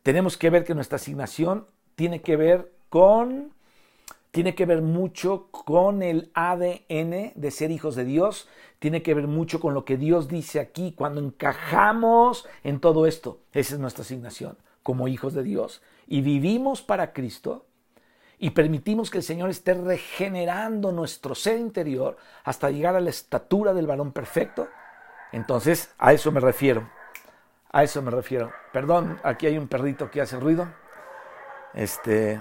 [0.08, 3.52] tenemos que ver que nuestra asignación tiene que ver con,
[4.30, 8.48] tiene que ver mucho con el ADN de ser hijos de Dios,
[8.78, 13.40] tiene que ver mucho con lo que Dios dice aquí, cuando encajamos en todo esto,
[13.52, 14.56] esa es nuestra asignación.
[14.82, 17.66] como hijos de Dios y vivimos para Cristo
[18.38, 23.74] y permitimos que el Señor esté regenerando nuestro ser interior hasta llegar a la estatura
[23.74, 24.68] del varón perfecto,
[25.32, 26.97] entonces a eso me refiero.
[27.70, 28.52] A eso me refiero.
[28.72, 30.68] Perdón, aquí hay un perrito que hace ruido.
[31.74, 32.40] Este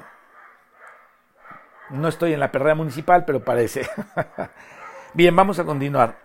[1.90, 3.88] no estoy en la perrera municipal, pero parece.
[5.14, 6.18] Bien, vamos a continuar.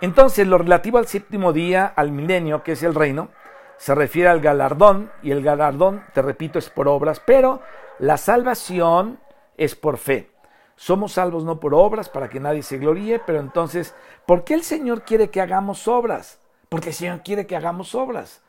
[0.00, 3.28] Entonces, lo relativo al séptimo día, al milenio, que es el reino,
[3.76, 7.60] se refiere al galardón, y el galardón, te repito, es por obras, pero
[7.98, 9.18] la salvación
[9.56, 10.30] es por fe.
[10.76, 13.94] Somos salvos no por obras para que nadie se gloríe, pero entonces,
[14.26, 16.39] ¿por qué el Señor quiere que hagamos obras?
[16.70, 18.40] Porque el Señor quiere que hagamos obras.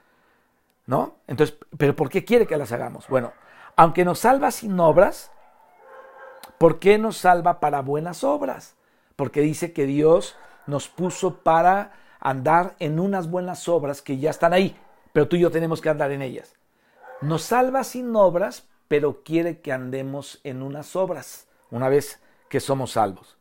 [0.86, 1.16] ¿No?
[1.28, 3.08] Entonces, ¿pero por qué quiere que las hagamos?
[3.08, 3.34] Bueno,
[3.76, 5.32] aunque nos salva sin obras,
[6.58, 8.76] ¿por qué nos salva para buenas obras?
[9.16, 10.36] Porque dice que Dios
[10.68, 14.80] nos puso para andar en unas buenas obras que ya están ahí,
[15.14, 16.54] pero tú y yo tenemos que andar en ellas.
[17.22, 22.92] Nos salva sin obras, pero quiere que andemos en unas obras, una vez que somos
[22.92, 23.38] salvos.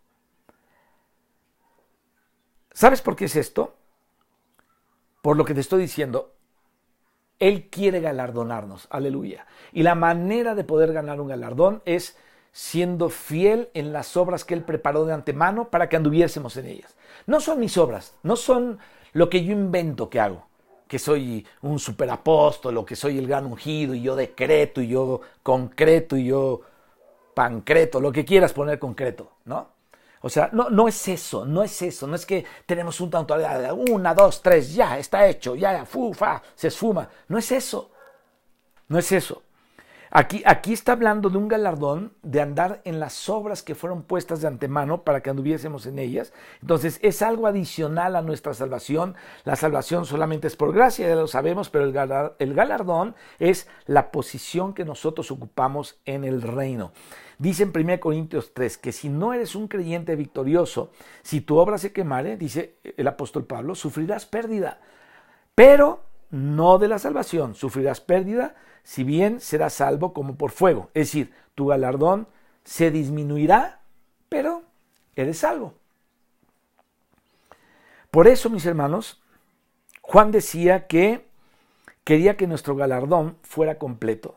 [2.72, 3.74] ¿Sabes por qué es esto?
[5.22, 6.32] Por lo que te estoy diciendo,
[7.38, 9.46] Él quiere galardonarnos, aleluya.
[9.72, 12.16] Y la manera de poder ganar un galardón es
[12.52, 16.96] siendo fiel en las obras que Él preparó de antemano para que anduviésemos en ellas.
[17.26, 18.78] No son mis obras, no son
[19.12, 20.46] lo que yo invento que hago,
[20.88, 25.20] que soy un superapóstol o que soy el gran ungido y yo decreto y yo
[25.42, 26.62] concreto y yo
[27.34, 29.68] pancreto, lo que quieras poner concreto, ¿no?
[30.22, 33.36] O sea, no, no es eso, no es eso, no es que tenemos un tanto
[33.38, 37.08] de una, dos, tres, ya, está hecho, ya, fufa, se esfuma.
[37.28, 37.90] No es eso,
[38.88, 39.42] no es eso.
[40.12, 44.48] Aquí, está hablando de un galardón de andar en las obras que fueron puestas de
[44.48, 46.32] antemano para que anduviésemos en ellas.
[46.61, 49.14] Entonces es algo adicional a nuestra salvación.
[49.44, 54.11] La salvación solamente es por gracia, ya lo sabemos, pero el, el galardón es la
[54.11, 56.90] posición que nosotros ocupamos en el reino.
[57.38, 60.90] Dice en 1 Corintios 3 que si no eres un creyente victorioso,
[61.22, 64.80] si tu obra se quemare, dice el apóstol Pablo, sufrirás pérdida.
[65.54, 70.91] Pero no de la salvación, sufrirás pérdida si bien serás salvo como por fuego.
[70.95, 72.28] Es decir, tu galardón
[72.64, 73.81] se disminuirá,
[74.28, 74.62] pero
[75.16, 75.74] eres salvo.
[78.11, 79.22] Por eso, mis hermanos,
[80.03, 81.28] Juan decía que
[82.05, 84.37] quería que nuestro galardón fuera completo.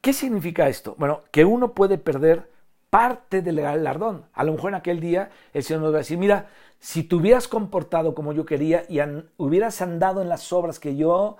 [0.00, 0.94] ¿Qué significa esto?
[0.98, 2.50] Bueno, que uno puede perder
[2.90, 4.24] parte del galardón.
[4.32, 7.16] A lo mejor en aquel día el Señor nos va a decir, mira, si te
[7.16, 9.00] hubieras comportado como yo quería y
[9.36, 11.36] hubieras andado en las obras que yo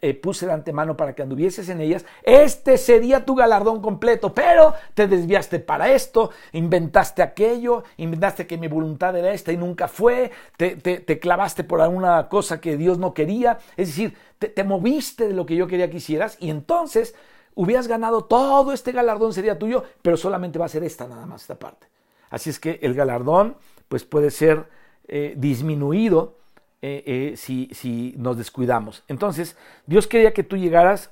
[0.00, 4.74] eh, puse de antemano para que anduvieses en ellas, este sería tu galardón completo, pero
[4.92, 10.32] te desviaste para esto, inventaste aquello, inventaste que mi voluntad era esta y nunca fue,
[10.56, 15.28] te, te, clavaste por alguna cosa que Dios no quería, es decir, te, te moviste
[15.28, 17.14] de lo que yo quería que hicieras y entonces
[17.54, 21.42] hubieras ganado todo este galardón sería tuyo, pero solamente va a ser esta nada más,
[21.42, 21.86] esta parte.
[22.30, 23.56] Así es que el galardón
[23.88, 24.66] pues puede ser
[25.06, 26.38] eh, disminuido
[26.82, 29.04] eh, eh, si, si, nos descuidamos.
[29.08, 31.10] Entonces, Dios quería que tú llegaras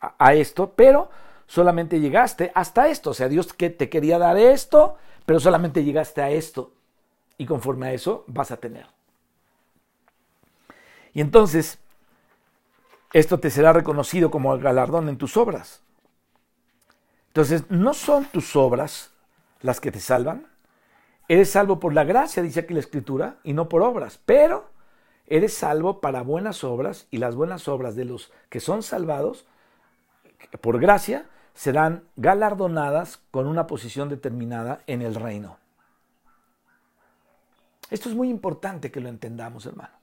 [0.00, 1.10] a, a, esto, pero
[1.46, 3.10] solamente llegaste hasta esto.
[3.10, 4.96] O sea, Dios que te quería dar esto,
[5.26, 6.72] pero solamente llegaste a esto.
[7.36, 8.86] Y conforme a eso vas a tener.
[11.14, 11.78] Y entonces,
[13.14, 15.80] esto te será reconocido como galardón en tus obras.
[17.28, 19.10] Entonces, no son tus obras
[19.62, 20.46] las que te salvan,
[21.28, 24.68] Eres salvo por la gracia, dice aquí la escritura, y no por obras, pero
[25.26, 29.46] eres salvo para buenas obras y las buenas obras de los que son salvados
[30.60, 35.56] por gracia serán galardonadas con una posición determinada en el reino.
[37.90, 39.94] Esto es muy importante que lo entendamos, hermano.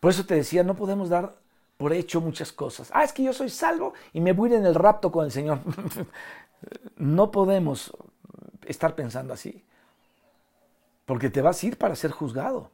[0.00, 1.36] Por eso te decía, no podemos dar
[1.76, 2.90] por hecho muchas cosas.
[2.92, 5.60] Ah, es que yo soy salvo y me voy en el rapto con el Señor.
[6.96, 7.92] no podemos
[8.66, 9.64] estar pensando así.
[11.04, 12.70] Porque te vas a ir para ser juzgado.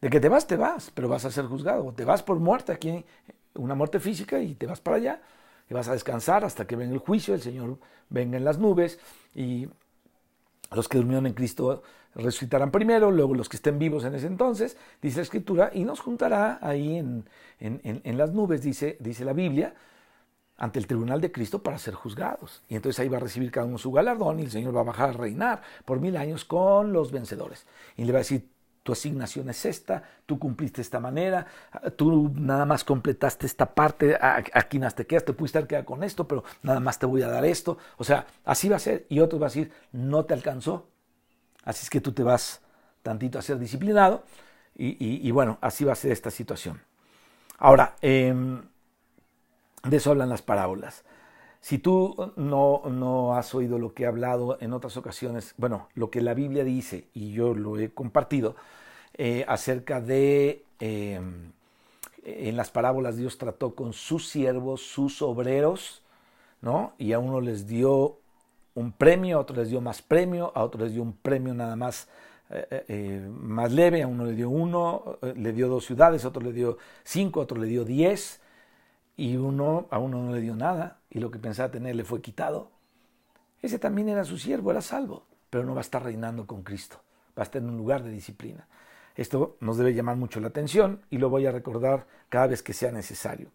[0.00, 1.92] De que te vas, te vas, pero vas a ser juzgado.
[1.92, 3.04] Te vas por muerte aquí,
[3.54, 5.22] una muerte física, y te vas para allá.
[5.68, 9.00] Y vas a descansar hasta que venga el juicio, el Señor venga en las nubes
[9.34, 9.68] y
[10.70, 11.82] los que durmieron en Cristo
[12.16, 16.00] resucitarán primero, luego los que estén vivos en ese entonces, dice la Escritura, y nos
[16.00, 17.28] juntará ahí en,
[17.60, 19.74] en, en las nubes, dice, dice la Biblia,
[20.58, 22.62] ante el tribunal de Cristo para ser juzgados.
[22.68, 24.84] Y entonces ahí va a recibir cada uno su galardón y el Señor va a
[24.84, 27.66] bajar a reinar por mil años con los vencedores.
[27.96, 28.48] Y le va a decir,
[28.82, 31.46] tu asignación es esta, tú cumpliste esta manera,
[31.96, 36.26] tú nada más completaste esta parte, aquí más te quedas, te pudiste quedado con esto,
[36.28, 37.78] pero nada más te voy a dar esto.
[37.96, 39.04] O sea, así va a ser.
[39.08, 40.86] Y otros va a decir, no te alcanzó.
[41.66, 42.62] Así es que tú te vas
[43.02, 44.24] tantito a ser disciplinado
[44.78, 46.80] Y, bueno, así va a ser esta situación.
[47.58, 48.62] Ahora, em,
[49.84, 51.04] de eso hablan las parábolas.
[51.60, 56.10] Si tú no, no, has oído lo que he hablado en otras ocasiones, bueno, lo
[56.10, 58.54] que la Biblia dice, y yo lo he compartido,
[59.14, 61.52] eh, acerca de, em,
[62.24, 66.02] en las parábolas Dios trató con sus siervos, sus obreros,
[66.60, 66.92] ¿no?
[66.98, 68.18] Y a uno les dio
[68.76, 71.76] un premio, a otro les dio más premio, a otro les dio un premio nada
[71.76, 72.08] más
[72.50, 76.28] eh, eh, eh, más leve, a uno le dio uno, le dio dos ciudades, a
[76.28, 78.40] otro le dio cinco, a otro le dio diez,
[79.16, 82.20] y uno, a uno no le dio nada, y lo que pensaba tener le fue
[82.20, 82.70] quitado.
[83.62, 87.00] Ese también era su siervo, era salvo, pero no va a estar reinando con Cristo,
[87.36, 88.68] va a estar en un lugar de disciplina.
[89.16, 92.74] Esto nos debe llamar mucho la atención y lo voy a recordar cada vez que
[92.74, 93.48] sea necesario.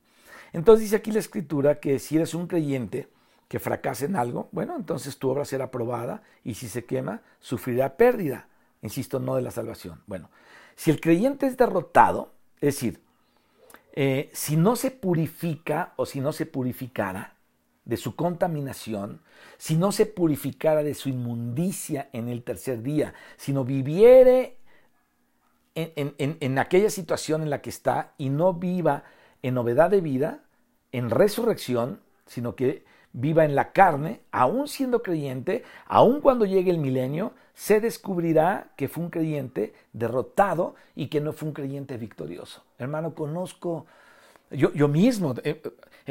[0.51, 3.07] Entonces dice aquí la escritura que si eres un creyente
[3.51, 7.97] que fracasa en algo, bueno, entonces tu obra será probada y si se quema, sufrirá
[7.97, 8.47] pérdida.
[8.81, 10.01] Insisto, no de la salvación.
[10.07, 10.29] Bueno,
[10.77, 12.31] si el creyente es derrotado,
[12.61, 13.01] es decir,
[13.91, 17.35] eh, si no se purifica o si no se purificara
[17.83, 19.19] de su contaminación,
[19.57, 24.59] si no se purificara de su inmundicia en el tercer día, si no viviere
[25.75, 29.03] en, aquella situación en la que está y no viva
[29.41, 30.39] en novedad de vida,
[30.93, 36.78] en resurrección, sino que viva en la carne, aún siendo creyente, aún cuando llegue el
[36.78, 42.64] milenio, se descubrirá que fue un creyente derrotado y que no fue un creyente victorioso.
[42.80, 43.86] Hermano, conozco,
[44.49, 45.62] yo, mismo, eh,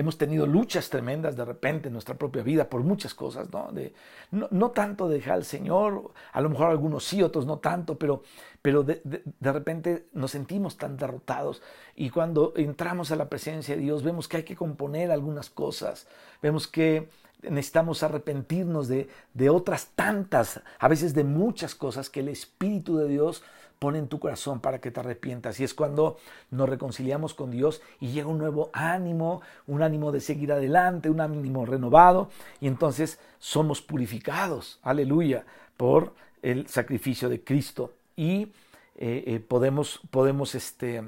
[0.00, 3.70] hemos tenido luchas tremendas de repente en nuestra propia vida por muchas cosas, ¿no?
[3.70, 3.92] De,
[4.30, 8.22] no, tanto dejar al Señor, a lo mejor algunos sí, otros no tanto, pero,
[8.62, 11.60] pero de, de, repente nos sentimos tan derrotados
[11.94, 16.08] y cuando entramos a la presencia de Dios vemos que hay que componer algunas cosas,
[16.40, 17.10] vemos que
[17.42, 23.08] necesitamos arrepentirnos de, de otras tantas, a veces de muchas cosas que el Espíritu de
[23.08, 23.42] Dios
[23.80, 25.58] pone en tu corazón para que te arrepientas.
[25.58, 26.18] Y es cuando
[26.50, 31.20] nos reconciliamos con Dios y llega un nuevo ánimo, un ánimo de seguir adelante, un
[31.20, 32.28] ánimo renovado.
[32.60, 35.46] Y entonces somos purificados, aleluya,
[35.78, 36.12] por
[36.42, 37.94] el sacrificio de Cristo.
[38.16, 38.52] Y
[38.96, 41.02] eh, eh, podemos, podemos este,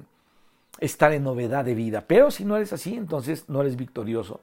[0.80, 2.04] estar en novedad de vida.
[2.06, 4.40] Pero si no eres así, entonces no eres victorioso.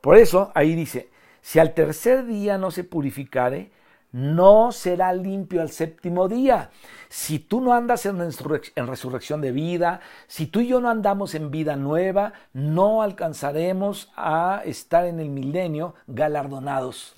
[0.00, 1.08] Por eso ahí dice,
[1.44, 3.70] si al tercer día no se purificare,
[4.12, 6.70] no será limpio al séptimo día.
[7.10, 11.50] Si tú no andas en, resurrección de vida, si tú y yo no andamos en
[11.50, 17.14] vida nueva, no alcanzaremos a estar en el milenio galardonados.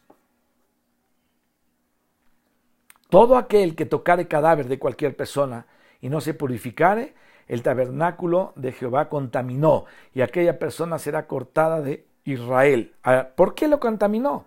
[3.09, 5.67] Todo aquel que tocare cadáver de cualquier persona
[6.01, 7.15] y no se purificare,
[7.47, 12.95] el tabernáculo de Jehová contaminó y aquella persona será cortada de Israel.
[13.03, 14.45] Ah, ¿Por qué lo contaminó?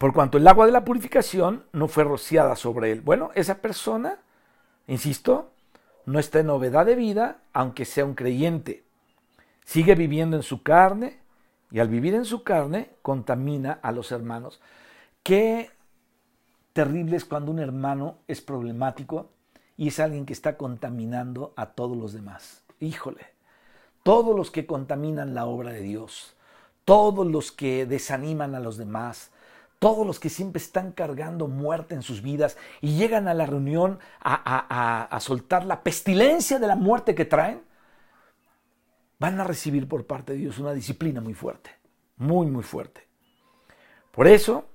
[0.00, 3.02] por cuanto el agua de la purificación no fue rociada sobre él.
[3.02, 4.16] Bueno, esa persona,
[4.86, 5.50] insisto,
[6.06, 8.82] no está en novedad de vida, aunque sea un creyente.
[9.66, 11.18] Sigue viviendo en su carne
[11.70, 14.62] y al vivir en su carne contamina a los hermanos.
[15.22, 15.68] Qué
[16.72, 19.28] terrible es cuando un hermano es problemático
[19.76, 22.64] y es alguien que está contaminando a todos los demás.
[22.80, 23.26] Híjole,
[24.02, 26.34] todos los que contaminan la obra de Dios,
[26.84, 29.30] todos los que desaniman a los demás,
[29.78, 33.98] todos los que siempre están cargando muerte en sus vidas y llegan a la reunión
[34.20, 37.62] a, soltar la pestilencia de la muerte que traen,
[39.18, 41.70] van a recibir por parte de Dios una disciplina muy fuerte,
[42.16, 43.06] muy, muy fuerte.
[44.12, 44.66] Por eso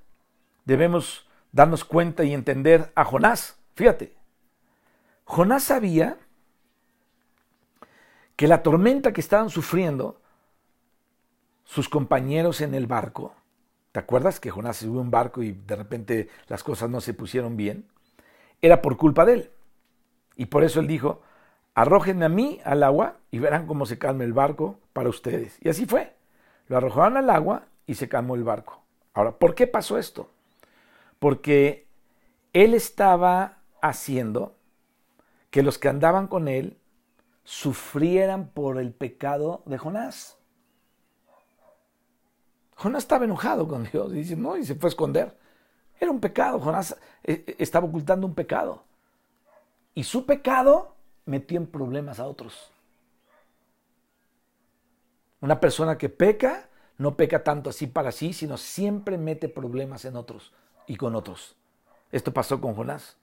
[0.65, 3.59] debemos darnos cuenta y entender a Jonás.
[3.75, 4.15] Fíjate,
[5.23, 6.17] Jonás sabía
[8.35, 10.19] que la tormenta que estaban sufriendo
[11.63, 13.33] sus compañeros en el barco
[13.95, 17.55] ¿Te acuerdas que Jonás subió un barco y de repente las cosas no se pusieron
[17.55, 17.85] bien?
[18.61, 19.51] Era por culpa de él.
[20.35, 21.21] Y por eso él dijo,
[21.75, 25.57] arrójenme a mí al agua y verán cómo se calma el barco para ustedes.
[25.61, 26.13] Y así fue.
[26.67, 28.83] Lo arrojaron al agua y se calmó el barco.
[29.13, 30.29] Ahora, ¿por qué pasó esto?
[31.17, 31.87] Porque
[32.51, 34.57] él estaba haciendo
[35.51, 36.75] que los que andaban con él
[37.45, 40.37] sufrieran por el pecado de Jonás.
[42.75, 45.37] Jonás estaba enojado con Dios y se fue a esconder.
[45.97, 48.83] Era un pecado, Jonás eh, eh, estaba ocultando un pecado.
[49.93, 52.71] Y su pecado metió en problemas a otros.
[55.39, 56.67] Una persona que peca
[56.97, 60.53] no peca tanto así para sí, sino siempre mete problemas en otros
[60.87, 61.55] y con otros.
[62.11, 63.17] Esto pasó con Jonás.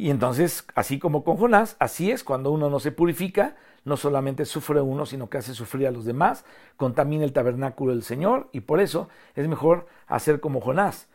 [0.00, 4.44] Y entonces, así como con Jonás, así es cuando uno no se purifica, no solamente
[4.44, 6.44] sufre uno, sino que hace sufrir a los demás,
[6.76, 11.08] contamina el tabernáculo del Señor y por eso es mejor hacer como Jonás,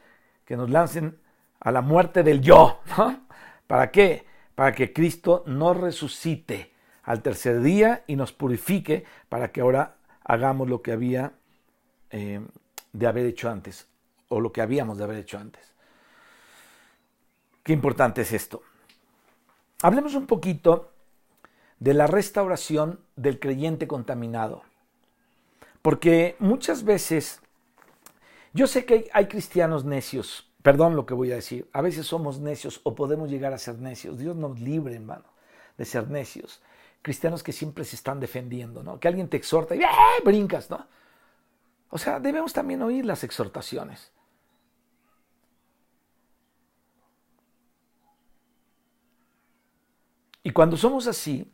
[0.43, 1.17] que nos lancen
[1.61, 2.81] a la muerte del yo.
[3.67, 4.25] ¿Para qué?
[4.53, 6.73] Para que Cristo nos resucite
[7.03, 11.31] al tercer día y nos purifique para que ahora hagamos lo que había
[12.09, 12.45] eh,
[12.91, 13.87] de haber hecho antes
[14.27, 15.71] o lo que habíamos de haber hecho antes.
[17.63, 18.61] Qué importante es esto.
[19.83, 20.93] Hablemos un poquito
[21.77, 24.63] de la restauración del creyente contaminado.
[25.81, 27.41] Porque muchas veces,
[28.53, 32.39] yo sé que hay, cristianos necios, perdón lo que voy a decir, a veces somos
[32.39, 34.17] necios o podemos llegar a ser necios.
[34.17, 35.25] Dios nos libre, hermano,
[35.77, 36.61] de ser necios.
[37.01, 39.01] Cristianos que siempre se están defendiendo, ¿no?
[39.01, 39.87] Que alguien te exhorta y ¡eh!
[40.23, 40.87] brincas, ¿no?
[41.89, 44.13] O sea, debemos también oír las exhortaciones.
[50.43, 51.49] Y cuando somos así,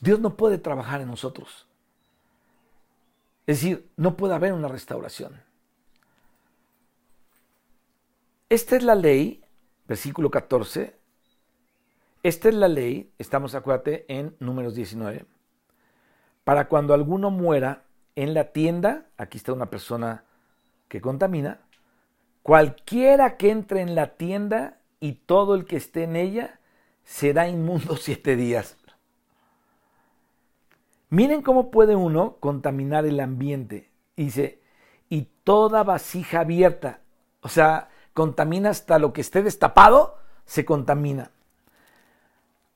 [0.00, 1.66] Dios no puede trabajar en nosotros.
[3.46, 5.40] Es decir, no puede haber una restauración.
[8.50, 9.42] Esta es la ley,
[9.86, 10.94] versículo 14.
[12.22, 15.24] Esta es la ley, estamos, acuérdate, en números 19.
[16.44, 17.84] Para cuando alguno muera
[18.16, 20.24] en la tienda, aquí está una persona
[20.88, 21.60] que contamina,
[22.42, 26.57] cualquiera que entre en la tienda y todo el que esté en ella
[27.08, 28.76] será inmundo siete días.
[31.08, 33.90] Miren cómo puede uno contaminar el ambiente.
[34.14, 34.60] Dice,
[35.08, 37.00] y toda vasija abierta,
[37.40, 41.30] o sea, contamina hasta lo que esté destapado, se contamina.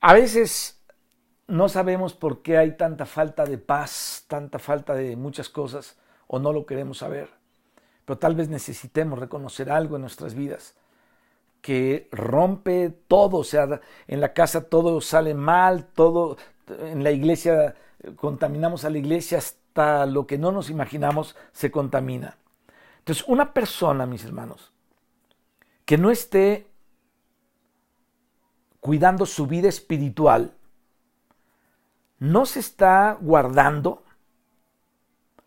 [0.01, 0.81] A veces
[1.47, 6.39] no sabemos por qué hay tanta falta de paz, tanta falta de muchas cosas, o
[6.39, 7.29] no lo queremos saber.
[8.05, 10.75] Pero tal vez necesitemos reconocer algo en nuestras vidas
[11.63, 16.35] que rompe todo, o sea, en la casa todo sale mal, todo,
[16.67, 17.75] en la iglesia
[18.17, 22.35] contaminamos a la iglesia hasta lo que no nos imaginamos se contamina.
[22.99, 24.73] Entonces, una persona, mis hermanos,
[25.85, 26.67] que no esté
[28.81, 30.55] cuidando su vida espiritual,
[32.19, 34.03] no se está guardando,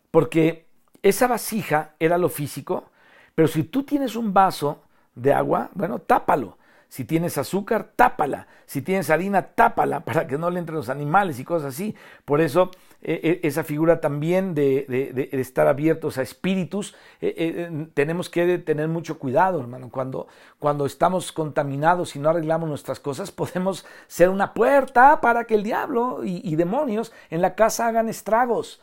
[0.09, 0.65] porque
[1.03, 2.89] esa vasija era lo físico,
[3.35, 4.81] pero si tú tienes un vaso
[5.17, 6.57] de agua, bueno, tápalo.
[6.89, 8.47] Si tienes azúcar, tápala.
[8.65, 11.95] Si tienes harina, tápala para que no le entren los animales y cosas así.
[12.23, 18.57] Por eso e, e, esa figura también de, estar abiertos a espíritus, e, tenemos que
[18.59, 19.89] tener mucho cuidado, hermano.
[19.89, 20.27] Cuando,
[20.59, 25.63] cuando estamos contaminados y no arreglamos nuestras cosas, podemos ser una puerta para que el
[25.63, 28.81] diablo y, demonios en la casa hagan estragos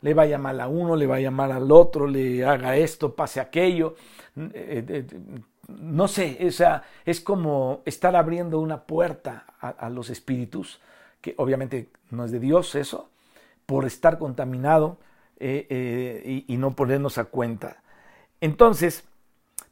[0.00, 3.94] le vaya mal a uno, le vaya mal al otro, le haga esto, pase aquello.
[4.36, 5.06] Eh, eh,
[5.68, 10.80] no sé, o sea, es como estar abriendo una puerta a, los espíritus,
[11.20, 13.08] que obviamente no es de Dios eso,
[13.64, 14.98] por estar contaminado
[15.38, 17.76] eh, eh, y, no ponernos a cuenta.
[18.40, 19.04] Entonces,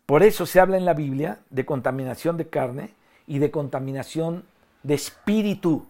[0.07, 2.95] por eso se habla en la Biblia de contaminación de carne
[3.27, 4.45] y de contaminación
[4.85, 5.87] de espíritu.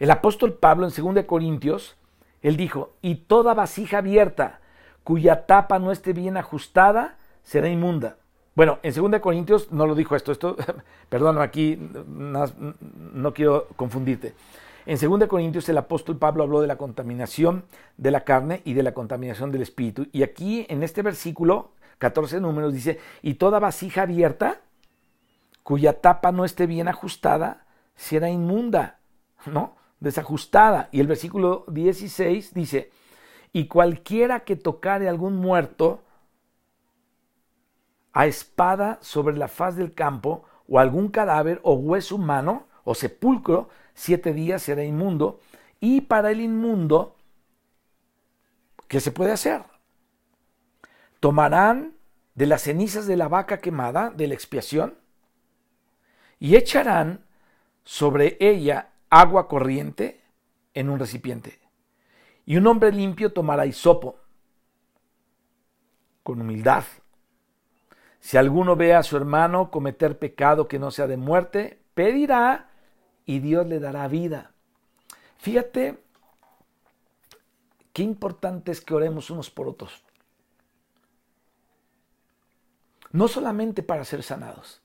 [0.00, 1.96] El apóstol Pablo en 2 Corintios,
[2.42, 4.60] él dijo, y toda vasija abierta
[5.04, 8.16] cuya tapa no esté bien ajustada será inmunda.
[8.56, 10.56] Bueno, en 2 Corintios no lo dijo esto, esto,
[11.10, 14.32] perdón, aquí no, quiero confundirte.
[14.86, 17.66] En 2 Corintios el apóstol Pablo habló de la contaminación
[17.98, 20.06] de la carne y de la contaminación del espíritu.
[20.10, 24.62] Y aquí en este versículo, 14 números, dice, y toda vasija abierta,
[25.62, 29.00] cuya tapa no esté bien ajustada, será inmunda,
[29.44, 29.76] ¿no?
[30.00, 30.88] Desajustada.
[30.92, 32.90] Y el versículo 16 dice,
[33.52, 36.00] y cualquiera que tocare algún muerto,
[38.16, 43.68] a espada sobre la faz del campo, o algún cadáver o hueso humano, o sepulcro,
[43.92, 45.38] siete días será inmundo,
[45.80, 47.14] y para el inmundo,
[48.88, 49.64] ¿qué se puede hacer?
[51.20, 51.92] Tomarán
[52.34, 54.94] de las cenizas de la vaca quemada, de la expiación,
[56.38, 57.22] y echarán
[57.84, 60.22] sobre ella agua corriente
[60.72, 61.60] en un recipiente.
[62.46, 64.16] Y un hombre limpio tomará hisopo
[66.22, 66.84] con humildad
[68.26, 72.70] si alguno ve a su hermano cometer pecado que no sea de muerte, pedirá
[73.24, 74.50] y Dios le dará vida.
[75.38, 76.02] Fíjate
[77.92, 80.02] qué importante es que oremos unos por otros.
[83.12, 84.82] No solamente para ser sanados,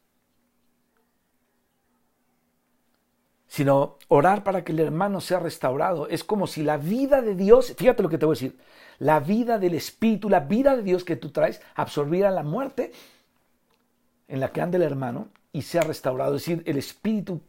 [3.48, 6.08] sino orar para que el hermano sea restaurado.
[6.10, 8.60] Es como si la vida de Dios, fíjate lo que te voy a decir,
[9.00, 12.92] la vida del Espíritu, la vida de Dios que tú traes, absorbiera la muerte
[14.32, 16.36] en la que anda el hermano y sea restaurado.
[16.36, 17.42] Es decir, el espíritu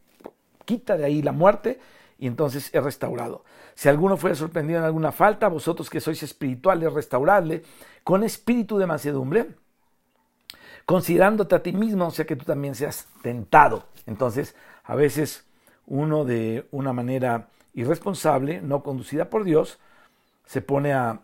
[0.65, 1.79] quita de ahí la muerte
[2.19, 3.45] y entonces es restaurado.
[3.73, 7.63] Si alguno fuera sorprendido en alguna falta, vosotros que sois espirituales, restauradle
[8.03, 9.55] con espíritu de mansedumbre,
[10.85, 13.87] considerándote a ti mismo, o sea que tú también seas tentado.
[14.05, 14.53] Entonces,
[14.83, 15.47] a veces
[15.87, 19.79] uno de una manera irresponsable, no conducida por Dios,
[20.45, 21.21] se pone a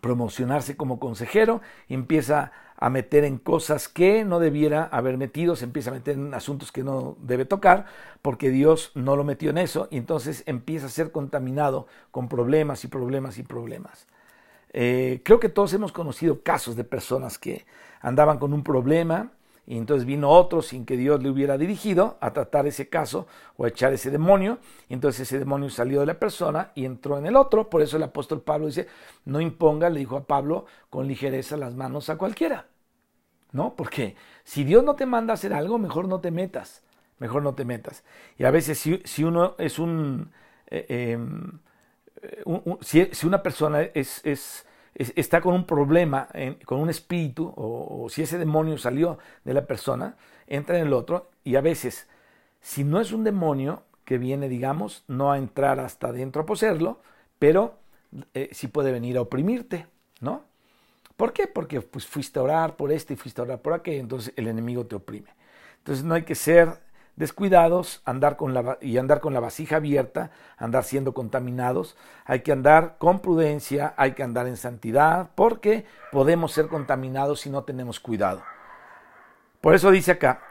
[0.00, 2.50] promocionarse como consejero y empieza
[2.82, 6.72] a meter en cosas que no debiera haber metido, se empieza a meter en asuntos
[6.72, 7.86] que no debe tocar,
[8.22, 12.82] porque Dios no lo metió en eso, y entonces empieza a ser contaminado con problemas
[12.82, 14.08] y problemas y problemas.
[14.72, 17.66] Eh, creo que todos hemos conocido casos de personas que
[18.00, 19.30] andaban con un problema
[19.64, 23.64] y entonces vino otro sin que Dios le hubiera dirigido a tratar ese caso o
[23.64, 24.58] a echar ese demonio.
[24.88, 27.70] Y entonces ese demonio salió de la persona y entró en el otro.
[27.70, 28.88] Por eso el apóstol Pablo dice,
[29.24, 32.71] no imponga, le dijo a Pablo, con ligereza las manos a cualquiera.
[33.52, 33.76] ¿No?
[33.76, 36.82] Porque si Dios no te manda a hacer algo, mejor no te metas.
[37.18, 38.02] Mejor no te metas.
[38.38, 40.32] Y a veces si, uno es un...
[40.68, 41.60] Eh, em,
[42.80, 46.28] si, si, una persona es, es está con un problema,
[46.64, 51.30] con un espíritu, o, si ese demonio salió de la persona, entra en el otro
[51.44, 52.08] y a veces,
[52.60, 57.00] si no es un demonio que viene, digamos, no a entrar hasta adentro a poseerlo,
[57.38, 57.78] pero
[58.34, 59.86] eh, sí puede venir a oprimirte,
[60.20, 60.44] ¿no?
[61.22, 61.46] ¿Por qué?
[61.46, 64.48] Porque pues, fuiste a orar por este y fuiste a orar por aquel, entonces el
[64.48, 65.32] enemigo te oprime.
[65.78, 66.80] Entonces no hay que ser
[67.14, 71.96] descuidados andar con la, y andar con la vasija abierta, andar siendo contaminados.
[72.24, 77.50] Hay que andar con prudencia, hay que andar en santidad, porque podemos ser contaminados si
[77.50, 78.42] no tenemos cuidado.
[79.60, 80.42] Por eso dice acá,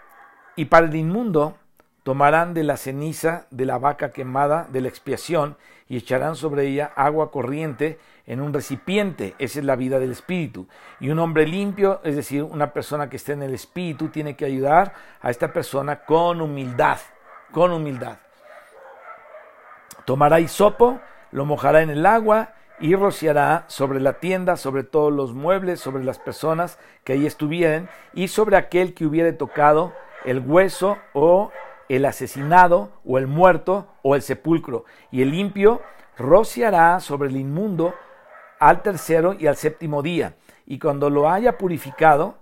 [0.55, 1.57] y para el inmundo
[2.03, 6.91] tomarán de la ceniza de la vaca quemada de la expiación y echarán sobre ella
[6.95, 9.35] agua corriente en un recipiente.
[9.39, 10.67] Esa es la vida del espíritu.
[10.99, 14.45] Y un hombre limpio, es decir, una persona que esté en el espíritu, tiene que
[14.45, 16.97] ayudar a esta persona con humildad,
[17.51, 18.17] con humildad.
[20.05, 20.99] Tomará hisopo,
[21.31, 26.03] lo mojará en el agua y rociará sobre la tienda, sobre todos los muebles, sobre
[26.03, 29.93] las personas que ahí estuvieran y sobre aquel que hubiere tocado
[30.25, 31.51] el hueso o
[31.95, 34.85] el asesinado o el muerto o el sepulcro.
[35.11, 35.81] Y el limpio
[36.17, 37.93] rociará sobre el inmundo
[38.59, 40.35] al tercero y al séptimo día.
[40.65, 42.35] Y cuando lo haya purificado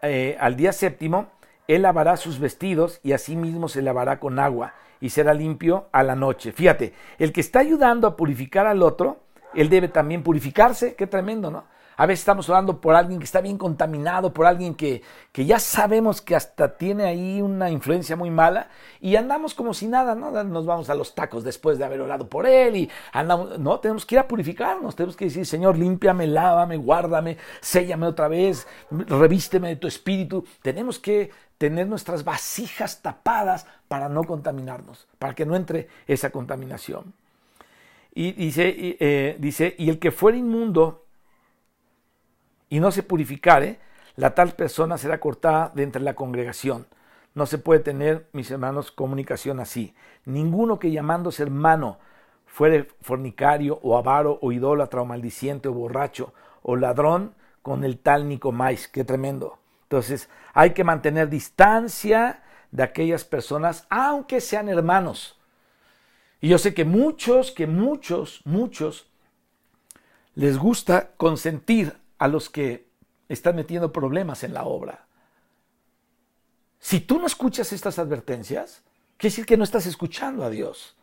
[0.00, 1.26] eh, al día séptimo,
[1.66, 6.14] él lavará sus vestidos y asimismo se lavará con agua y será limpio a la
[6.14, 6.52] noche.
[6.52, 9.18] Fíjate, el que está ayudando a purificar al otro,
[9.54, 10.94] él debe también purificarse.
[10.94, 11.64] Qué tremendo, ¿no?
[12.00, 15.58] A veces estamos orando por alguien que está bien contaminado, por alguien que, que ya
[15.58, 18.68] sabemos que hasta tiene ahí una influencia muy mala
[19.00, 20.30] y andamos como si nada, ¿no?
[20.44, 24.06] Nos vamos a los tacos después de haber orado por él y andamos, no, tenemos
[24.06, 29.70] que ir a purificarnos, tenemos que decir, Señor, límpiame, lávame, guárdame, séllame otra vez, revísteme
[29.70, 30.46] de tu espíritu.
[30.62, 37.12] Tenemos que tener nuestras vasijas tapadas para no contaminarnos, para que no entre esa contaminación.
[38.14, 41.07] Y dice, eh, dice, y el que fuera inmundo
[42.68, 43.78] y no se purificare,
[44.16, 46.86] la tal persona será cortada de entre la congregación.
[47.34, 49.94] No se puede tener, mis hermanos, comunicación así.
[50.24, 51.98] Ninguno que llamándose hermano
[52.46, 58.28] fuere fornicario o avaro o idólatra o maldiciente o borracho o ladrón con el tal
[58.28, 58.88] Nicomais.
[58.88, 59.58] Qué tremendo.
[59.84, 65.38] Entonces, hay que mantener distancia de aquellas personas, aunque sean hermanos.
[66.40, 69.06] Y yo sé que muchos, que muchos, muchos
[70.34, 72.88] les gusta consentir a los que
[73.28, 75.06] están metiendo problemas en la obra.
[76.78, 78.82] Si tú no escuchas estas advertencias,
[79.16, 80.96] quiere decir que no estás escuchando a Dios.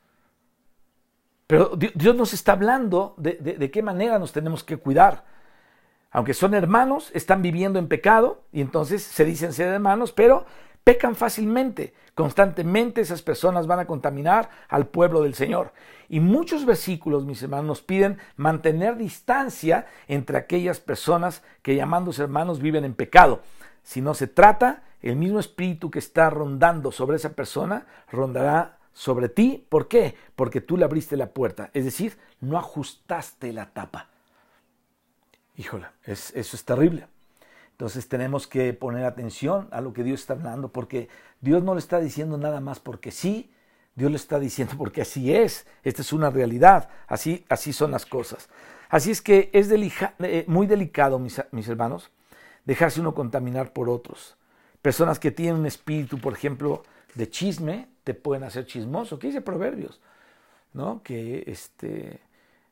[1.47, 5.25] Pero Dios nos está hablando de, de, qué manera nos tenemos que cuidar.
[6.11, 10.45] Aunque son hermanos, están viviendo en pecado y entonces se dicen ser hermanos, pero
[10.83, 11.93] pecan fácilmente.
[12.15, 15.73] Constantemente esas personas van a contaminar al pueblo del Señor.
[16.09, 22.59] Y muchos versículos, mis hermanos, nos piden mantener distancia entre aquellas personas que llamándose hermanos
[22.59, 23.41] viven en pecado.
[23.83, 29.29] Si no se trata, el mismo espíritu que está rondando sobre esa persona rondará sobre
[29.29, 29.65] ti.
[29.69, 30.15] ¿Por qué?
[30.35, 31.69] Porque tú le abriste la puerta.
[31.73, 34.09] Es decir, no ajustaste la tapa.
[35.57, 37.07] Híjole, eso es terrible.
[37.71, 41.09] Entonces tenemos que poner atención a lo que Dios está hablando, porque
[41.41, 43.51] Dios no le está diciendo nada más porque sí,
[43.95, 48.05] Dios le está diciendo porque así es, esta es una realidad, así, así son las
[48.05, 48.49] cosas.
[48.89, 52.11] Así es que es eh, muy delicado, mis, hermanos,
[52.65, 54.37] dejarse uno contaminar por otros.
[54.81, 56.83] Personas que tienen un espíritu, por ejemplo,
[57.15, 59.17] de chisme, te pueden hacer chismoso.
[59.17, 59.99] ¿Qué dice Proverbios?
[60.73, 61.01] ¿No?
[61.01, 62.19] Que este,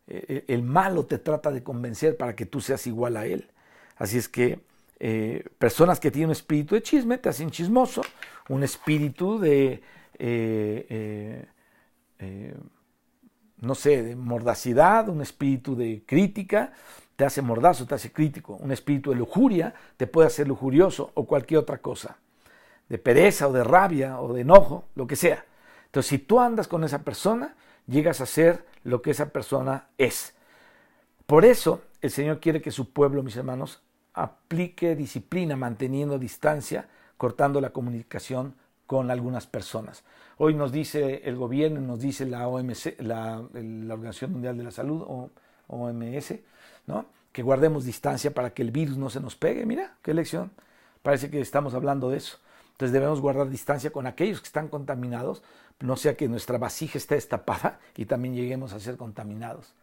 [0.07, 3.49] eh, el malo te trata de convencer para que tú seas igual a él.
[3.97, 4.59] Así es que
[4.99, 8.03] eh, personas que tienen un espíritu de chisme te hacen chismoso,
[8.49, 9.81] un espíritu de,
[10.19, 11.47] eh,
[12.19, 12.55] eh,
[13.57, 16.73] no sé, de mordacidad, un espíritu de crítica,
[17.15, 18.55] te hace mordazo, te hace crítico.
[18.57, 22.17] Un espíritu de lujuria te puede hacer lujurioso o cualquier otra cosa.
[22.89, 25.45] De pereza o de rabia o de enojo, lo que sea.
[25.85, 27.55] Entonces, si tú andas con esa persona,
[27.87, 30.33] llegas a ser lo que esa persona es.
[31.25, 33.81] Por eso el Señor quiere que su pueblo, mis hermanos,
[34.13, 38.55] aplique disciplina manteniendo distancia, cortando la comunicación
[38.87, 40.03] con algunas personas.
[40.37, 45.03] Hoy nos dice el gobierno, nos dice la OMC, la, Organización Mundial de la Salud,
[45.07, 45.29] o
[45.67, 46.35] OMS,
[46.87, 47.05] ¿no?
[47.33, 49.65] que guardemos distancia para que el virus no se nos pegue.
[49.65, 50.51] Mira, qué lección.
[51.01, 52.37] Parece que estamos hablando de eso.
[52.71, 55.43] Entonces debemos guardar distancia con aquellos que están contaminados,
[55.79, 59.73] no sea que nuestra vasija esté destapada y también lleguemos a ser contaminados.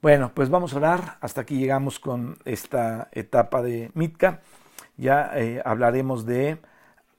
[0.00, 1.18] Bueno, pues vamos a orar.
[1.20, 4.42] Hasta aquí llegamos con esta etapa de Mitka.
[4.96, 6.58] Ya eh, hablaremos de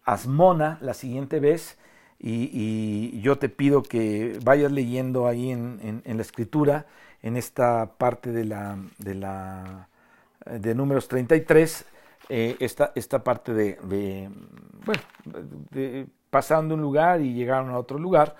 [0.06, 1.78] Asmona la siguiente vez.
[2.20, 6.86] Y, yo te pido que vayas leyendo ahí en, la escritura,
[7.22, 9.89] en esta parte de la de, la,
[10.45, 11.86] de números 33,
[12.30, 14.30] eh, esta, esta parte de, de
[14.86, 15.01] bueno,
[15.72, 18.36] de, pasando un lugar y llegaron a otro lugar.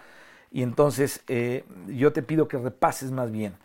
[0.52, 3.56] Y entonces eh, yo te pido que repases más bien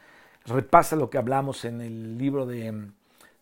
[0.46, 2.92] repasa lo que hablamos en el libro de mm,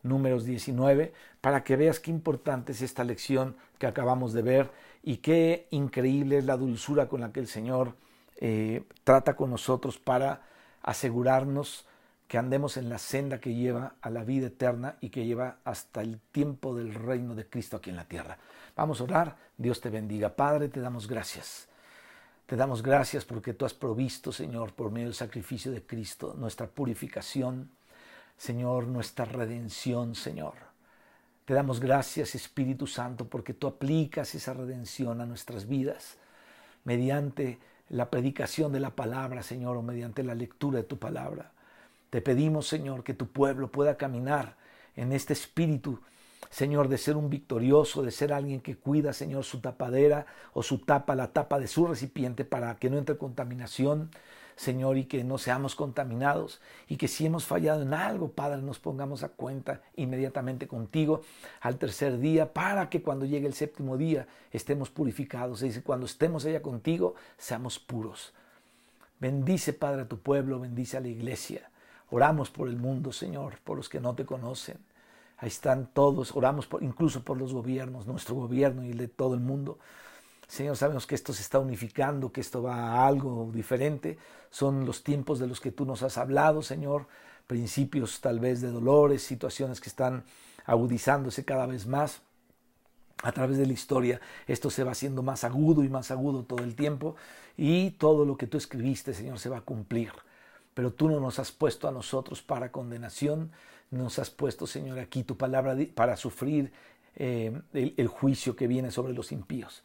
[0.03, 4.71] números 19 para que veas qué importante es esta lección que acabamos de ver
[5.03, 7.95] y qué increíble es la dulzura con la que el Señor
[8.37, 10.43] eh, trata con nosotros para
[10.83, 11.87] asegurarnos
[12.27, 16.03] que andemos en la senda que lleva a la vida eterna y que lleva hasta
[16.03, 18.37] el tiempo del reino de Cristo aquí en la tierra.
[18.77, 19.37] Vamos a orar.
[19.57, 20.37] Dios te bendiga.
[20.37, 21.69] Padre, te damos gracias
[22.49, 26.67] te damos gracias porque tú has provisto, Señor, por medio del sacrificio de Cristo, nuestra
[26.67, 27.71] purificación,
[28.39, 30.55] Señor, nuestra redención, Señor.
[31.49, 36.19] Te damos gracias, Espíritu Santo, porque tú aplicas esa redención a nuestras vidas
[36.85, 41.53] mediante la predicación de la palabra, Señor, o mediante la lectura de tu palabra.
[42.11, 44.57] Te pedimos, Señor, que tu pueblo pueda caminar
[44.95, 45.99] en este espíritu
[46.51, 50.79] Señor, de ser un victorioso, de ser alguien que cuida, Señor, su tapadera o su
[50.79, 54.11] tapa, la tapa de su recipiente para que no entre contaminación,
[54.59, 58.81] Señor, y que no seamos contaminados y que si hemos fallado en algo, Padre, nos
[58.81, 61.21] pongamos a cuenta inmediatamente contigo
[61.61, 65.63] al tercer día para que cuando llegue el séptimo día estemos purificados.
[65.63, 68.35] Y cuando estemos allá contigo, seamos puros.
[69.21, 71.71] Bendice, Padre, a tu pueblo, bendice a la iglesia.
[72.11, 74.79] Oramos por el mundo, Señor, por los que no te conocen.
[75.37, 79.35] Ahí están todos, oramos por, incluso por los gobiernos, nuestro gobierno y el de todo
[79.35, 79.79] el mundo.
[80.49, 84.19] Señor, sabemos que esto se está unificando, que esto va a algo diferente.
[84.51, 87.07] Son los tiempos de los que tú nos has hablado, Señor.
[87.47, 90.25] Principios tal vez de dolores, situaciones que están
[90.65, 92.23] agudizándose cada vez más.
[93.23, 96.63] A través de la historia esto se va haciendo más agudo y más agudo todo
[96.63, 97.17] el tiempo
[97.57, 100.13] y todo lo que tú escribiste, Señor, se va a cumplir.
[100.73, 103.51] Pero tú no nos has puesto a nosotros para condenación,
[103.91, 106.73] nos has puesto, Señor, aquí tu palabra para sufrir
[107.17, 109.83] eh, el, juicio que viene sobre los impíos.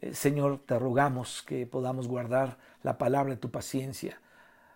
[0.00, 4.20] Eh, Señor, te rogamos que podamos guardar la palabra de tu paciencia,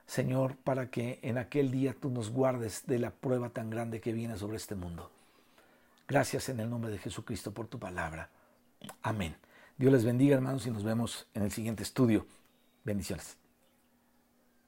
[0.07, 4.13] Señor, para que en aquel día tú nos guardes de la prueba tan grande que
[4.13, 5.11] viene sobre este mundo.
[6.07, 8.31] Gracias en el nombre de Jesucristo por tu palabra.
[9.03, 9.37] Amén.
[9.77, 12.27] Dios les bendiga, hermanos, y nos vemos en el siguiente estudio.
[12.85, 13.48] Bendiciones.